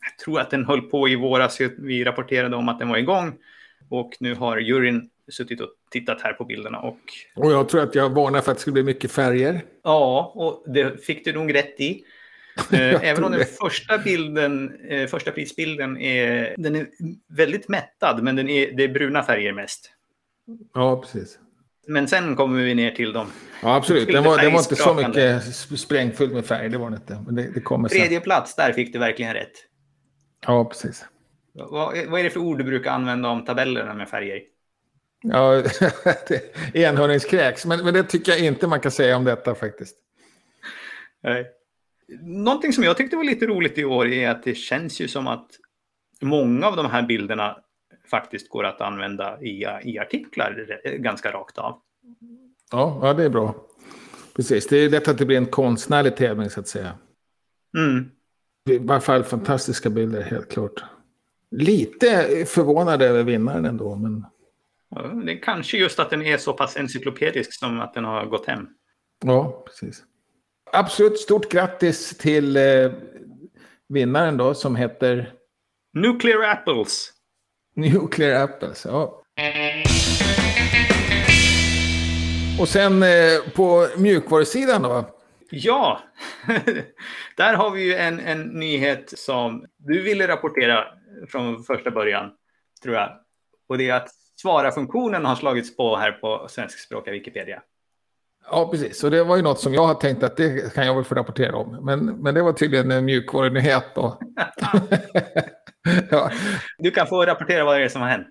jag 0.00 0.18
tror 0.24 0.40
att 0.40 0.50
den 0.50 0.64
höll 0.64 0.82
på 0.82 1.08
i 1.08 1.16
våras. 1.16 1.58
Vi 1.78 2.04
rapporterade 2.04 2.56
om 2.56 2.68
att 2.68 2.78
den 2.78 2.88
var 2.88 2.98
igång. 2.98 3.38
Och 3.88 4.16
nu 4.20 4.34
har 4.34 4.58
juryn 4.58 5.10
suttit 5.28 5.60
och 5.60 5.68
tittat 5.90 6.20
här 6.20 6.32
på 6.32 6.44
bilderna. 6.44 6.78
Och, 6.78 7.00
och 7.34 7.52
jag 7.52 7.68
tror 7.68 7.82
att 7.82 7.94
jag 7.94 8.10
varnar 8.10 8.40
för 8.40 8.52
att 8.52 8.58
det 8.58 8.60
skulle 8.60 8.72
bli 8.72 8.82
mycket 8.82 9.10
färger. 9.10 9.62
Ja, 9.82 10.32
och 10.34 10.72
det 10.72 11.04
fick 11.04 11.24
du 11.24 11.32
nog 11.32 11.54
rätt 11.54 11.80
i. 11.80 12.04
Eh, 12.72 13.04
även 13.04 13.24
om 13.24 13.32
den 13.32 13.44
första 13.60 13.98
bilden, 13.98 14.80
eh, 14.88 15.06
första 15.06 15.30
prisbilden 15.30 15.96
är, 16.00 16.54
den 16.58 16.76
är 16.76 16.86
väldigt 17.28 17.68
mättad, 17.68 18.22
men 18.22 18.36
den 18.36 18.48
är, 18.48 18.72
det 18.72 18.84
är 18.84 18.88
bruna 18.88 19.22
färger 19.22 19.52
mest. 19.52 19.90
Ja, 20.74 21.00
precis. 21.00 21.38
Men 21.90 22.08
sen 22.08 22.36
kommer 22.36 22.62
vi 22.62 22.74
ner 22.74 22.90
till 22.90 23.12
dem. 23.12 23.26
Ja, 23.62 23.74
absolut. 23.74 24.08
Den 24.08 24.24
var, 24.24 24.38
den 24.38 24.52
var 24.52 24.60
inte 24.60 24.76
så 24.76 24.94
mycket 24.94 25.80
sprängfullt 25.80 26.32
med 26.32 26.46
färg, 26.46 26.68
det 26.68 26.78
var 26.78 26.90
den 26.90 27.00
inte. 27.00 27.22
Men 27.26 27.34
det, 27.34 27.50
det 27.54 27.60
kommer 27.60 27.88
Tredje 27.88 28.08
sen. 28.08 28.20
plats, 28.20 28.56
där 28.56 28.72
fick 28.72 28.92
du 28.92 28.98
verkligen 28.98 29.34
rätt. 29.34 29.52
Ja, 30.46 30.64
precis. 30.64 31.04
Vad, 31.52 32.06
vad 32.08 32.20
är 32.20 32.24
det 32.24 32.30
för 32.30 32.40
ord 32.40 32.58
du 32.58 32.64
brukar 32.64 32.90
använda 32.90 33.28
om 33.28 33.44
tabellerna 33.44 33.94
med 33.94 34.08
färger? 34.08 34.40
Ja, 35.22 35.62
enhörningskräks. 36.74 37.66
Men, 37.66 37.84
men 37.84 37.94
det 37.94 38.02
tycker 38.02 38.32
jag 38.32 38.40
inte 38.40 38.66
man 38.66 38.80
kan 38.80 38.92
säga 38.92 39.16
om 39.16 39.24
detta 39.24 39.54
faktiskt. 39.54 39.96
Nej. 41.22 41.46
Någonting 42.22 42.72
som 42.72 42.84
jag 42.84 42.96
tyckte 42.96 43.16
var 43.16 43.24
lite 43.24 43.46
roligt 43.46 43.78
i 43.78 43.84
år 43.84 44.08
är 44.08 44.30
att 44.30 44.42
det 44.42 44.54
känns 44.54 45.00
ju 45.00 45.08
som 45.08 45.26
att 45.26 45.48
många 46.20 46.66
av 46.66 46.76
de 46.76 46.86
här 46.86 47.02
bilderna 47.02 47.56
faktiskt 48.10 48.48
går 48.48 48.64
att 48.64 48.80
använda 48.80 49.42
i, 49.42 49.66
i 49.82 49.98
artiklar 49.98 50.80
ganska 50.98 51.32
rakt 51.32 51.58
av. 51.58 51.80
Ja, 52.70 53.00
ja, 53.02 53.14
det 53.14 53.24
är 53.24 53.28
bra. 53.28 53.54
Precis, 54.36 54.66
det 54.66 54.76
är 54.76 54.90
lätt 54.90 55.08
att 55.08 55.18
det 55.18 55.26
blir 55.26 55.36
en 55.36 55.46
konstnärlig 55.46 56.16
tävling 56.16 56.50
så 56.50 56.60
att 56.60 56.68
säga. 56.68 56.92
Mm. 57.76 58.10
I 58.70 58.78
varje 58.78 59.00
fall 59.00 59.24
fantastiska 59.24 59.90
bilder, 59.90 60.22
helt 60.22 60.52
klart. 60.52 60.84
Lite 61.50 62.26
förvånad 62.46 63.02
över 63.02 63.22
vinnaren 63.22 63.64
ändå, 63.64 63.96
men... 63.96 64.26
Ja, 64.94 65.02
det 65.02 65.32
är 65.32 65.42
kanske 65.42 65.76
just 65.76 65.98
att 65.98 66.10
den 66.10 66.22
är 66.22 66.38
så 66.38 66.52
pass 66.52 66.76
encyklopedisk 66.76 67.52
som 67.52 67.80
att 67.80 67.94
den 67.94 68.04
har 68.04 68.26
gått 68.26 68.46
hem. 68.46 68.68
Ja, 69.24 69.64
precis. 69.66 70.02
Absolut 70.72 71.18
stort 71.18 71.52
grattis 71.52 72.18
till 72.18 72.56
eh, 72.56 72.92
vinnaren 73.88 74.36
då 74.36 74.54
som 74.54 74.76
heter... 74.76 75.32
Nuclear 75.92 76.42
Apples. 76.42 77.12
Nuclear 77.74 78.42
Apples, 78.44 78.86
ja. 78.88 79.22
Och 82.60 82.68
sen 82.68 83.02
eh, 83.02 83.08
på 83.54 83.86
mjukvarusidan 83.96 84.82
då? 84.82 85.04
Ja, 85.50 86.00
där 87.36 87.54
har 87.54 87.70
vi 87.70 87.82
ju 87.82 87.94
en, 87.94 88.20
en 88.20 88.42
nyhet 88.42 89.18
som 89.18 89.66
du 89.76 90.02
ville 90.02 90.28
rapportera 90.28 90.84
från 91.28 91.64
första 91.64 91.90
början, 91.90 92.30
tror 92.82 92.94
jag. 92.94 93.10
Och 93.68 93.78
det 93.78 93.90
är 93.90 93.94
att 93.94 94.08
svara-funktionen 94.42 95.24
har 95.24 95.36
slagits 95.36 95.76
på 95.76 95.96
här 95.96 96.12
på 96.12 96.46
svenskspråkiga 96.50 97.12
Wikipedia. 97.12 97.62
Ja, 98.50 98.68
precis. 98.70 99.04
Och 99.04 99.10
det 99.10 99.24
var 99.24 99.36
ju 99.36 99.42
något 99.42 99.60
som 99.60 99.74
jag 99.74 99.86
har 99.86 99.94
tänkt 99.94 100.22
att 100.22 100.36
det 100.36 100.74
kan 100.74 100.86
jag 100.86 100.94
väl 100.94 101.04
få 101.04 101.14
rapportera 101.14 101.56
om. 101.56 101.84
Men, 101.84 102.06
men 102.06 102.34
det 102.34 102.42
var 102.42 102.52
tydligen 102.52 102.90
en 102.90 103.04
mjukvarunyhet 103.04 103.84
då. 103.94 104.20
ja. 106.10 106.30
Du 106.78 106.90
kan 106.90 107.06
få 107.06 107.26
rapportera 107.26 107.64
vad 107.64 107.80
det 107.80 107.84
är 107.84 107.88
som 107.88 108.02
har 108.02 108.08
hänt. 108.08 108.28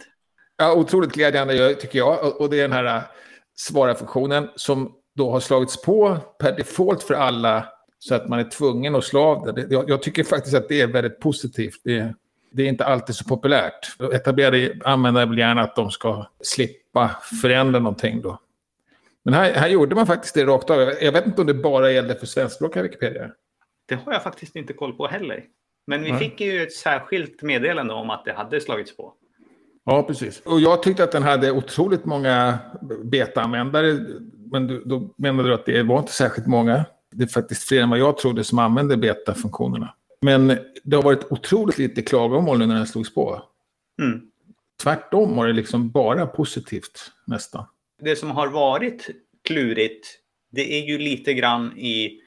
Ja, 0.57 0.73
otroligt 0.73 1.11
glädjande 1.11 1.75
tycker 1.75 1.99
jag. 1.99 2.41
Och 2.41 2.49
det 2.49 2.57
är 2.57 2.61
den 2.61 2.71
här 2.71 2.95
äh, 2.95 3.01
svara-funktionen 3.55 4.49
som 4.55 4.95
då 5.15 5.31
har 5.31 5.39
slagits 5.39 5.81
på 5.81 6.17
per 6.39 6.57
default 6.57 7.03
för 7.03 7.13
alla 7.13 7.65
så 7.99 8.15
att 8.15 8.29
man 8.29 8.39
är 8.39 8.49
tvungen 8.49 8.95
att 8.95 9.03
slå 9.03 9.21
av 9.21 9.53
det. 9.53 9.67
Jag, 9.87 10.01
tycker 10.01 10.23
faktiskt 10.23 10.55
att 10.55 10.69
det 10.69 10.81
är 10.81 10.87
väldigt 10.87 11.19
positivt. 11.19 11.81
Det, 11.83 12.13
det 12.51 12.63
är 12.63 12.67
inte 12.67 12.85
alltid 12.85 13.15
så 13.15 13.23
populärt. 13.23 14.01
Etablerade 14.13 14.73
användare 14.83 15.25
vill 15.25 15.37
gärna 15.37 15.61
att 15.61 15.75
de 15.75 15.91
ska 15.91 16.25
slippa 16.41 17.21
förändra 17.41 17.79
någonting 17.79 18.21
då. 18.21 18.39
Men 19.23 19.33
här, 19.33 19.53
här 19.53 19.67
gjorde 19.67 19.95
man 19.95 20.07
faktiskt 20.07 20.33
det 20.33 20.45
rakt 20.45 20.69
av. 20.69 20.79
Jag 21.01 21.11
vet 21.11 21.25
inte 21.25 21.41
om 21.41 21.47
det 21.47 21.53
bara 21.53 21.91
gällde 21.91 22.15
för 22.15 22.25
svenskspråkiga 22.25 22.83
Wikipedia. 22.83 23.31
Det 23.85 23.95
har 23.95 24.13
jag 24.13 24.23
faktiskt 24.23 24.55
inte 24.55 24.73
koll 24.73 24.93
på 24.93 25.07
heller. 25.07 25.43
Men 25.89 26.03
vi 26.03 26.13
fick 26.13 26.41
ju 26.41 26.63
ett 26.63 26.73
särskilt 26.73 27.41
meddelande 27.41 27.93
om 27.93 28.09
att 28.09 28.25
det 28.25 28.33
hade 28.33 28.61
slagits 28.61 28.97
på. 28.97 29.13
Ja, 29.85 30.03
precis. 30.03 30.39
Och 30.39 30.59
jag 30.59 30.83
tyckte 30.83 31.03
att 31.03 31.11
den 31.11 31.23
hade 31.23 31.51
otroligt 31.51 32.05
många 32.05 32.57
beta-användare. 33.03 33.99
Men 34.51 34.67
du, 34.67 34.83
då 34.85 35.13
menade 35.17 35.49
du 35.49 35.53
att 35.53 35.65
det 35.65 35.83
var 35.83 35.99
inte 35.99 36.11
särskilt 36.11 36.47
många. 36.47 36.85
Det 37.11 37.23
är 37.23 37.27
faktiskt 37.27 37.63
fler 37.63 37.81
än 37.81 37.89
vad 37.89 37.99
jag 37.99 38.17
trodde 38.17 38.43
som 38.43 38.59
använde 38.59 38.97
beta-funktionerna. 38.97 39.93
Men 40.21 40.47
det 40.83 40.95
har 40.95 41.03
varit 41.03 41.31
otroligt 41.31 41.77
lite 41.77 42.01
klagomål 42.01 42.59
nu 42.59 42.65
när 42.65 42.75
den 42.75 42.87
slogs 42.87 43.13
på. 43.13 43.41
Mm. 44.01 44.21
Tvärtom 44.83 45.37
har 45.37 45.47
det 45.47 45.53
liksom 45.53 45.89
bara 45.89 46.25
positivt 46.25 47.11
nästan. 47.25 47.65
Det 48.01 48.15
som 48.15 48.31
har 48.31 48.47
varit 48.47 49.09
klurigt, 49.43 50.07
det 50.51 50.79
är 50.79 50.85
ju 50.85 50.97
lite 50.97 51.33
grann 51.33 51.77
i 51.77 52.21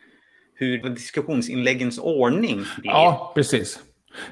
hur 0.64 0.88
diskussionsinläggens 0.88 1.98
ordning 1.98 2.56
blir. 2.56 2.90
Ja, 2.90 3.32
precis. 3.34 3.78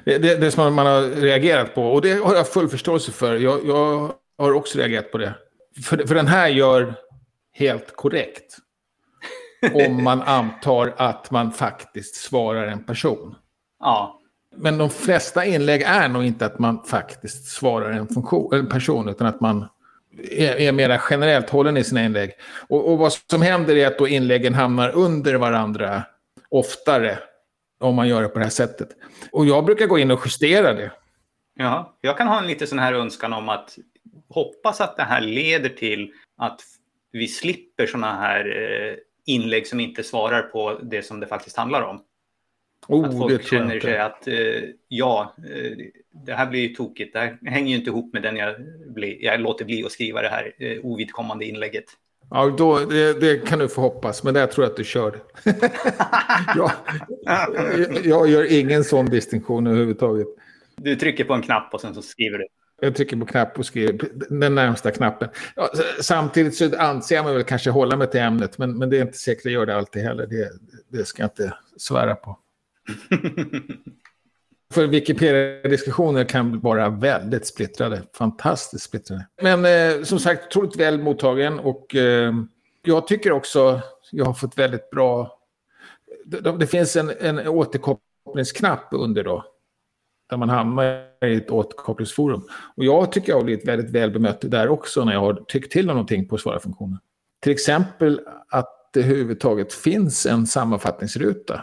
Det, 0.05 0.17
det, 0.17 0.35
det 0.35 0.51
som 0.51 0.73
man 0.73 0.85
har 0.85 1.01
reagerat 1.01 1.75
på, 1.75 1.83
och 1.83 2.01
det 2.01 2.13
har 2.13 2.35
jag 2.35 2.47
full 2.47 2.69
förståelse 2.69 3.11
för. 3.11 3.35
Jag, 3.35 3.65
jag 3.65 4.11
har 4.37 4.53
också 4.53 4.77
reagerat 4.77 5.11
på 5.11 5.17
det. 5.17 5.33
För, 5.83 6.07
för 6.07 6.15
den 6.15 6.27
här 6.27 6.47
gör 6.47 6.95
helt 7.53 7.95
korrekt. 7.95 8.57
om 9.73 10.03
man 10.03 10.21
antar 10.21 10.93
att 10.97 11.31
man 11.31 11.51
faktiskt 11.51 12.15
svarar 12.15 12.67
en 12.67 12.83
person. 12.83 13.35
Ja. 13.79 14.19
Men 14.55 14.77
de 14.77 14.89
flesta 14.89 15.45
inlägg 15.45 15.81
är 15.81 16.07
nog 16.07 16.23
inte 16.23 16.45
att 16.45 16.59
man 16.59 16.83
faktiskt 16.83 17.45
svarar 17.45 17.91
en, 17.91 18.07
funktion, 18.07 18.53
en 18.53 18.69
person, 18.69 19.09
utan 19.09 19.27
att 19.27 19.41
man 19.41 19.65
är, 20.31 20.55
är 20.55 20.71
mer 20.71 21.01
generellt 21.09 21.49
hållen 21.49 21.77
i 21.77 21.83
sina 21.83 22.03
inlägg. 22.03 22.31
Och, 22.67 22.91
och, 22.91 22.97
vad 22.97 23.13
som 23.13 23.41
händer 23.41 23.75
är 23.75 23.87
att 23.87 23.97
då 23.97 24.07
inläggen 24.07 24.53
hamnar 24.53 24.89
under 24.89 25.35
varandra 25.35 26.03
oftare. 26.51 27.17
om 27.79 27.95
man 27.95 28.07
gör 28.07 28.21
det 28.21 28.27
på 28.27 28.39
det 28.39 28.45
här 28.45 28.49
sättet. 28.49 28.89
Och 29.31 29.45
jag 29.45 29.65
brukar 29.65 29.87
gå 29.87 29.99
in 29.99 30.11
och 30.11 30.21
justera 30.25 30.73
det. 30.73 30.91
Ja, 31.53 31.97
jag 32.01 32.17
kan 32.17 32.27
ha 32.27 32.39
en 32.39 32.47
lite 32.47 32.67
sån 32.67 32.79
här 32.79 32.93
önskan 32.93 33.33
om 33.33 33.49
att 33.49 33.77
hoppas 34.29 34.81
att 34.81 34.97
det 34.97 35.03
här 35.03 35.21
leder 35.21 35.69
till 35.69 36.13
att 36.37 36.61
vi 37.11 37.27
slipper 37.27 37.85
såna 37.87 38.15
här 38.15 38.45
eh, 38.45 38.95
inlägg 39.25 39.67
som 39.67 39.79
inte 39.79 40.03
svarar 40.03 40.41
på 40.41 40.79
det 40.83 41.03
som 41.03 41.19
det 41.19 41.27
faktiskt 41.27 41.57
handlar 41.57 41.81
om. 41.81 42.03
Oh, 42.87 43.05
att 43.05 43.17
folk 43.17 43.47
känner 43.47 43.79
sig 43.79 43.97
att 43.97 44.27
eh, 44.27 44.63
ja, 44.87 45.35
eh, 45.37 45.77
det 46.11 46.33
här 46.33 46.45
blir 46.49 46.61
ju 46.61 46.75
tokigt. 46.75 47.13
Det 47.13 47.19
här 47.19 47.37
hänger 47.45 47.69
ju 47.69 47.77
inte 47.77 47.89
ihop 47.89 48.13
med 48.13 48.21
den 48.21 48.37
jag, 48.37 48.55
blir, 48.87 49.23
jag 49.23 49.41
låter 49.41 49.65
bli 49.65 49.85
att 49.85 49.91
skriva 49.91 50.21
det 50.21 50.29
här 50.29 50.53
eh, 50.57 50.85
ovidkommande 50.85 51.45
inlägget. 51.45 51.85
Ja, 52.33 52.55
då, 52.57 52.79
det, 52.79 53.21
det, 53.21 53.37
kan 53.47 53.59
du 53.59 53.67
få 53.67 53.81
hoppas, 53.81 54.23
men 54.23 54.33
där 54.33 54.47
tror 54.47 54.65
jag 54.65 54.71
att 54.71 54.77
du 54.77 54.83
kör. 54.83 55.23
jag, 56.55 56.71
jag 58.03 58.29
gör 58.29 58.51
ingen 58.51 58.83
sån 58.83 59.05
distinktion 59.05 59.67
överhuvudtaget. 59.67 60.27
Du 60.75 60.95
trycker 60.95 61.23
på 61.23 61.33
en 61.33 61.41
knapp 61.41 61.73
och 61.73 61.81
sen 61.81 61.93
så 61.93 62.01
skriver 62.01 62.37
du. 62.37 62.47
Jag 62.81 62.95
trycker 62.95 63.17
på 63.17 63.25
knapp 63.25 63.59
och 63.59 63.65
skriver 63.65 63.99
den 64.29 64.55
närmsta 64.55 64.91
knappen. 64.91 65.29
Ja, 65.55 65.69
samtidigt 66.01 66.55
så 66.55 66.77
anser 66.77 67.15
jag 67.15 67.25
mig 67.25 67.33
väl 67.33 67.43
kanske 67.43 67.69
hålla 67.69 67.97
mig 67.97 68.09
till 68.09 68.19
ämnet, 68.19 68.57
men, 68.57 68.77
men 68.77 68.89
det 68.89 68.97
är 68.97 69.01
inte 69.01 69.17
säkert 69.17 69.45
jag 69.45 69.53
gör 69.53 69.65
det 69.65 69.75
alltid 69.75 70.03
heller. 70.03 70.27
Det, 70.27 70.49
det 70.97 71.05
ska 71.05 71.23
jag 71.23 71.29
inte 71.29 71.53
svära 71.77 72.15
på. 72.15 72.39
För 74.71 74.87
Wikipedia-diskussioner 74.87 76.23
kan 76.23 76.59
vara 76.59 76.89
väldigt 76.89 77.47
splittrade. 77.47 78.03
Fantastiskt 78.13 78.83
splittrade. 78.83 79.27
Men 79.41 79.65
eh, 79.65 80.03
som 80.03 80.19
sagt, 80.19 80.45
otroligt 80.47 80.75
väl 80.75 80.99
mottagen. 81.01 81.59
Och 81.59 81.95
eh, 81.95 82.33
jag 82.83 83.07
tycker 83.07 83.31
också 83.31 83.81
jag 84.11 84.25
har 84.25 84.33
fått 84.33 84.57
väldigt 84.57 84.89
bra... 84.89 85.39
Det, 86.25 86.57
det 86.57 86.67
finns 86.67 86.95
en, 86.95 87.11
en 87.19 87.47
återkopplingsknapp 87.47 88.87
under 88.91 89.23
då. 89.23 89.45
Där 90.29 90.37
man 90.37 90.49
hamnar 90.49 90.83
i 91.25 91.35
ett 91.35 91.51
återkopplingsforum. 91.51 92.47
Och 92.75 92.85
jag 92.85 93.11
tycker 93.11 93.29
jag 93.29 93.37
har 93.37 93.43
blivit 93.43 93.67
väldigt 93.67 93.91
väl 93.91 94.11
bemött 94.11 94.41
där 94.41 94.69
också 94.69 95.05
när 95.05 95.13
jag 95.13 95.19
har 95.19 95.33
tyckt 95.47 95.71
till 95.71 95.89
om 95.89 95.95
någonting 95.95 96.27
på 96.27 96.37
svara-funktionen. 96.37 96.99
Till 97.41 97.51
exempel 97.51 98.21
att 98.49 98.89
det 98.93 98.99
överhuvudtaget 98.99 99.73
finns 99.73 100.25
en 100.25 100.47
sammanfattningsruta 100.47 101.61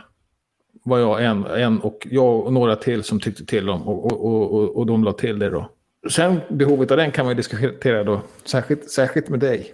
var 0.88 0.98
jag 0.98 1.24
en, 1.24 1.44
en 1.44 1.80
och 1.80 2.06
jag 2.10 2.40
och 2.40 2.52
några 2.52 2.76
till 2.76 3.04
som 3.04 3.20
tyckte 3.20 3.46
till 3.46 3.70
om 3.70 3.88
och, 3.88 4.04
och, 4.04 4.52
och, 4.52 4.76
och 4.76 4.86
de 4.86 5.04
la 5.04 5.12
till 5.12 5.38
det 5.38 5.50
då. 5.50 5.70
Sen 6.10 6.40
behovet 6.48 6.90
av 6.90 6.96
den 6.96 7.10
kan 7.10 7.26
man 7.26 7.36
diskutera 7.36 8.04
då, 8.04 8.20
särskilt, 8.44 8.90
särskilt 8.90 9.28
med 9.28 9.40
dig. 9.40 9.72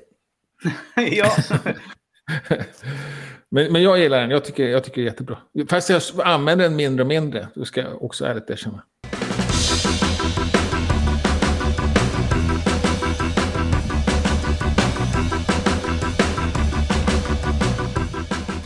ja. 0.96 1.31
men, 3.48 3.72
men 3.72 3.83
jag 3.83 3.98
gillar 3.98 4.20
den, 4.20 4.31
jag 4.31 4.44
tycker, 4.44 4.68
jag 4.68 4.85
tycker 4.85 5.00
det 5.00 5.07
är 5.07 5.11
jättebra. 5.11 5.38
Fast 5.68 5.90
jag 5.90 6.03
använder 6.24 6.64
den 6.64 6.77
mindre 6.77 7.03
och 7.03 7.09
mindre, 7.09 7.48
det 7.55 7.64
ska 7.64 7.81
jag 7.81 8.03
också 8.03 8.24
ärligt 8.24 8.50
erkänna. 8.50 8.83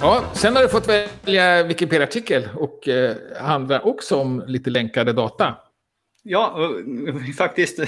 Ja, 0.00 0.24
sen 0.32 0.56
har 0.56 0.62
du 0.62 0.68
fått 0.68 0.88
välja 0.88 1.62
Wikipedia-artikel 1.62 2.48
och 2.54 2.88
eh, 2.88 3.16
handlar 3.40 3.86
också 3.86 4.16
om 4.16 4.44
lite 4.46 4.70
länkade 4.70 5.12
data. 5.12 5.56
Ja, 6.22 6.58
faktiskt 7.38 7.80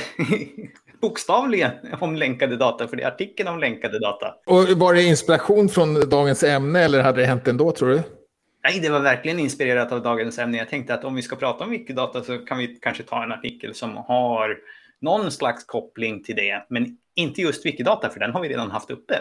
bokstavligen 1.00 1.70
om 2.00 2.16
länkade 2.16 2.56
data, 2.56 2.88
för 2.88 2.96
det 2.96 3.02
är 3.02 3.08
artikeln 3.08 3.48
om 3.48 3.58
länkade 3.58 3.98
data. 3.98 4.34
Och 4.46 4.68
var 4.68 4.94
det 4.94 5.02
inspiration 5.02 5.68
från 5.68 6.08
dagens 6.08 6.42
ämne 6.42 6.80
eller 6.80 7.02
hade 7.02 7.20
det 7.20 7.26
hänt 7.26 7.48
ändå, 7.48 7.72
tror 7.72 7.88
du? 7.88 8.02
Nej, 8.64 8.80
det 8.80 8.90
var 8.90 9.00
verkligen 9.00 9.38
inspirerat 9.38 9.92
av 9.92 10.02
dagens 10.02 10.38
ämne. 10.38 10.58
Jag 10.58 10.68
tänkte 10.68 10.94
att 10.94 11.04
om 11.04 11.14
vi 11.14 11.22
ska 11.22 11.36
prata 11.36 11.64
om 11.64 11.70
Wikidata 11.70 12.22
så 12.22 12.38
kan 12.38 12.58
vi 12.58 12.66
kanske 12.66 13.02
ta 13.02 13.22
en 13.22 13.32
artikel 13.32 13.74
som 13.74 13.96
har 13.96 14.58
någon 15.00 15.30
slags 15.30 15.64
koppling 15.64 16.22
till 16.22 16.36
det, 16.36 16.66
men 16.68 16.96
inte 17.14 17.40
just 17.40 17.66
Wikidata, 17.66 18.08
för 18.08 18.20
den 18.20 18.32
har 18.32 18.40
vi 18.40 18.48
redan 18.48 18.70
haft 18.70 18.90
uppe. 18.90 19.14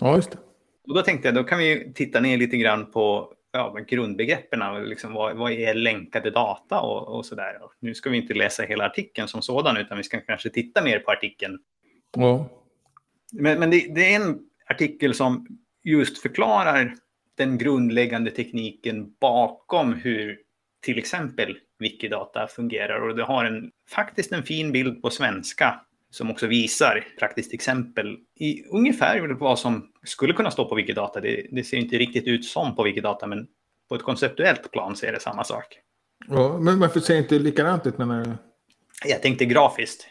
Ja, 0.00 0.16
just 0.16 0.30
det. 0.30 0.38
Och 0.88 0.94
då 0.94 1.02
tänkte 1.02 1.28
jag, 1.28 1.34
då 1.34 1.44
kan 1.44 1.58
vi 1.58 1.92
titta 1.94 2.20
ner 2.20 2.36
lite 2.36 2.56
grann 2.56 2.90
på 2.90 3.34
ja, 3.52 3.76
grundbegreppen. 3.88 4.84
Liksom, 4.84 5.12
vad, 5.12 5.36
vad 5.36 5.52
är 5.52 5.74
länkade 5.74 6.30
data 6.30 6.80
och, 6.80 7.16
och 7.16 7.26
så 7.26 7.34
där. 7.34 7.58
Nu 7.80 7.94
ska 7.94 8.10
vi 8.10 8.16
inte 8.16 8.34
läsa 8.34 8.62
hela 8.62 8.86
artikeln 8.86 9.28
som 9.28 9.42
sådan, 9.42 9.76
utan 9.76 9.96
vi 9.96 10.02
ska 10.04 10.20
kanske 10.20 10.50
titta 10.50 10.84
mer 10.84 10.98
på 10.98 11.10
artikeln. 11.10 11.58
Ja. 12.16 12.48
Men, 13.32 13.58
men 13.58 13.70
det, 13.70 13.94
det 13.94 14.14
är 14.14 14.20
en 14.20 14.38
artikel 14.66 15.14
som 15.14 15.46
just 15.84 16.18
förklarar 16.18 16.94
den 17.36 17.58
grundläggande 17.58 18.30
tekniken 18.30 19.14
bakom 19.20 19.92
hur 19.92 20.38
till 20.80 20.98
exempel 20.98 21.58
Wikidata 21.78 22.46
fungerar. 22.46 23.08
Och 23.08 23.16
det 23.16 23.24
har 23.24 23.44
en, 23.44 23.70
faktiskt 23.90 24.32
en 24.32 24.42
fin 24.42 24.72
bild 24.72 25.02
på 25.02 25.10
svenska 25.10 25.80
som 26.12 26.30
också 26.30 26.46
visar 26.46 27.04
praktiskt 27.18 27.54
exempel 27.54 28.16
i 28.40 28.64
ungefär 28.64 29.28
vad 29.28 29.58
som 29.58 29.88
skulle 30.04 30.32
kunna 30.32 30.50
stå 30.50 30.68
på 30.68 30.74
Wikidata. 30.74 31.20
Det, 31.20 31.46
det 31.50 31.64
ser 31.64 31.76
inte 31.76 31.98
riktigt 31.98 32.26
ut 32.26 32.44
som 32.44 32.76
på 32.76 32.82
Wikidata, 32.82 33.26
men 33.26 33.46
på 33.88 33.94
ett 33.94 34.02
konceptuellt 34.02 34.70
plan 34.70 34.96
så 34.96 35.06
är 35.06 35.12
det 35.12 35.20
samma 35.20 35.44
sak. 35.44 35.78
Ja, 36.28 36.58
men 36.58 36.80
varför 36.80 37.00
ser 37.00 37.16
inte 37.16 37.38
likadant 37.38 37.86
ut 37.86 37.98
menar 37.98 38.24
du? 38.24 38.30
Jag 39.04 39.22
tänkte 39.22 39.44
grafiskt. 39.44 40.06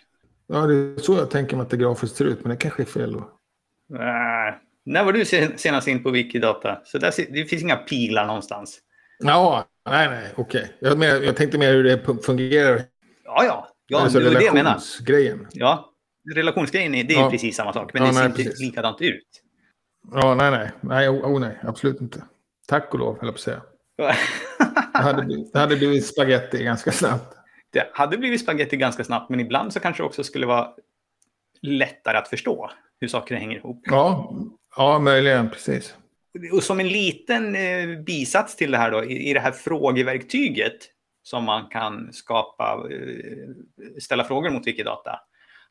Ja, 0.48 0.68
det 0.68 0.74
är 0.74 1.00
så 1.00 1.14
jag 1.14 1.32
tänker 1.32 1.56
mig 1.56 1.64
att 1.64 1.70
det 1.70 1.78
grafiskt 1.78 2.16
ser 2.16 2.26
ut, 2.26 2.42
men 2.42 2.50
det 2.50 2.58
kanske 2.58 2.84
är 2.84 2.86
fel 2.86 3.14
då. 3.14 3.20
Uh, 3.20 4.56
när 4.86 5.04
var 5.04 5.14
du 5.14 5.26
senast 5.58 5.88
in 5.88 6.04
på 6.04 6.10
Wikidata? 6.10 6.82
Så 6.86 6.98
där, 6.98 7.14
det 7.30 7.46
finns 7.46 7.62
inga 7.62 7.76
pilar 7.76 8.28
någonstans. 8.28 8.80
Ja, 9.20 9.66
nej, 9.90 10.10
nej, 10.10 10.28
okej. 10.36 10.72
Okay. 10.82 11.08
Jag, 11.08 11.24
jag 11.26 11.36
tänkte 11.36 11.58
mer 11.58 11.74
hur 11.74 11.84
det 11.84 12.24
fungerar. 12.24 12.82
Ja, 13.26 13.44
ja. 13.46 13.68
Ja, 13.88 14.02
alltså 14.02 14.20
det 14.20 14.30
var 14.30 14.40
det 14.40 14.46
jag 14.46 14.54
menar. 14.54 14.80
Grejen. 15.06 15.48
Ja, 15.52 15.90
relationsgrejen 16.36 16.95
är, 16.95 17.03
det 17.03 17.13
är 17.13 17.19
ja. 17.19 17.29
precis 17.29 17.55
samma 17.55 17.73
sak, 17.73 17.93
men 17.93 18.01
ja, 18.01 18.07
det 18.07 18.13
ser 18.13 18.21
nej, 18.21 18.29
inte 18.29 18.43
precis. 18.43 18.60
likadant 18.60 19.01
ut. 19.01 19.27
Ja, 20.12 20.36
nej, 20.36 20.51
nej. 20.51 20.71
Nej, 20.81 21.10
oh, 21.10 21.25
oh, 21.25 21.39
nej, 21.39 21.57
absolut 21.63 22.01
inte. 22.01 22.23
Tack 22.67 22.93
och 22.93 22.99
lov, 22.99 23.19
höll 23.19 23.27
jag 23.27 23.34
på 23.34 23.38
att 23.38 23.39
säga. 23.39 23.62
det, 24.93 24.99
hade 24.99 25.23
blivit, 25.23 25.53
det 25.53 25.60
hade 25.60 25.75
blivit 25.75 26.05
spaghetti 26.05 26.63
ganska 26.63 26.91
snabbt. 26.91 27.38
Det 27.69 27.89
hade 27.93 28.17
blivit 28.17 28.41
spaghetti 28.41 28.77
ganska 28.77 29.03
snabbt, 29.03 29.29
men 29.29 29.39
ibland 29.39 29.73
så 29.73 29.79
kanske 29.79 30.03
det 30.03 30.07
också 30.07 30.23
skulle 30.23 30.45
vara 30.45 30.73
lättare 31.62 32.17
att 32.17 32.27
förstå 32.27 32.71
hur 32.99 33.07
saker 33.07 33.36
hänger 33.36 33.57
ihop. 33.57 33.81
Ja, 33.84 34.36
ja 34.77 34.99
möjligen, 34.99 35.49
precis. 35.49 35.95
Och 36.53 36.63
som 36.63 36.79
en 36.79 36.88
liten 36.88 37.55
eh, 37.55 37.99
bisats 38.05 38.55
till 38.55 38.71
det 38.71 38.77
här 38.77 38.91
då, 38.91 39.03
i, 39.03 39.29
i 39.29 39.34
det 39.34 39.39
här 39.39 39.51
frågeverktyget 39.51 40.77
som 41.23 41.43
man 41.43 41.67
kan 41.69 42.13
skapa, 42.13 42.88
eh, 42.91 43.99
ställa 43.99 44.23
frågor 44.23 44.49
mot 44.49 44.67
Wikidata, 44.67 45.19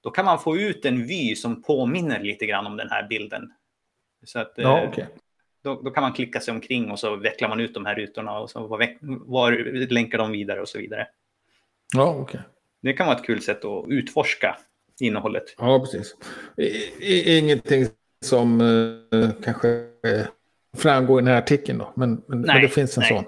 då 0.00 0.10
kan 0.10 0.24
man 0.24 0.38
få 0.38 0.56
ut 0.56 0.84
en 0.84 1.06
vy 1.06 1.36
som 1.36 1.62
påminner 1.62 2.20
lite 2.20 2.46
grann 2.46 2.66
om 2.66 2.76
den 2.76 2.90
här 2.90 3.06
bilden. 3.08 3.52
Så 4.24 4.38
att, 4.38 4.52
ja, 4.56 4.88
okay. 4.88 5.04
då, 5.62 5.80
då, 5.82 5.90
kan 5.90 6.02
man 6.02 6.12
klicka 6.12 6.40
sig 6.40 6.54
omkring 6.54 6.90
och 6.90 6.98
så 6.98 7.16
vecklar 7.16 7.48
man 7.48 7.60
ut 7.60 7.74
de 7.74 7.86
här 7.86 7.94
rutorna 7.94 8.38
och 8.38 8.50
så 8.50 8.66
var, 8.66 8.96
var 9.30 9.52
länkar 9.92 10.18
de 10.18 10.32
vidare 10.32 10.60
och 10.60 10.68
så 10.68 10.78
vidare. 10.78 11.06
Ja, 11.94 12.14
okay. 12.14 12.40
Det 12.82 12.92
kan 12.92 13.06
vara 13.06 13.16
ett 13.16 13.26
kul 13.26 13.42
sätt 13.42 13.64
att 13.64 13.84
utforska 13.88 14.56
innehållet. 15.00 15.54
Ja, 15.58 15.80
precis. 15.80 16.16
Ingenting 17.26 17.86
som 18.24 18.60
uh, 18.60 19.30
kanske 19.44 19.86
framgår 20.76 21.20
i 21.20 21.22
den 21.22 21.32
här 21.32 21.38
artikeln 21.38 21.78
då, 21.78 21.92
men, 21.96 22.22
men, 22.28 22.40
nej, 22.40 22.54
men 22.54 22.62
det 22.62 22.68
finns 22.68 22.96
en 22.96 23.00
nej. 23.00 23.08
sån. 23.08 23.24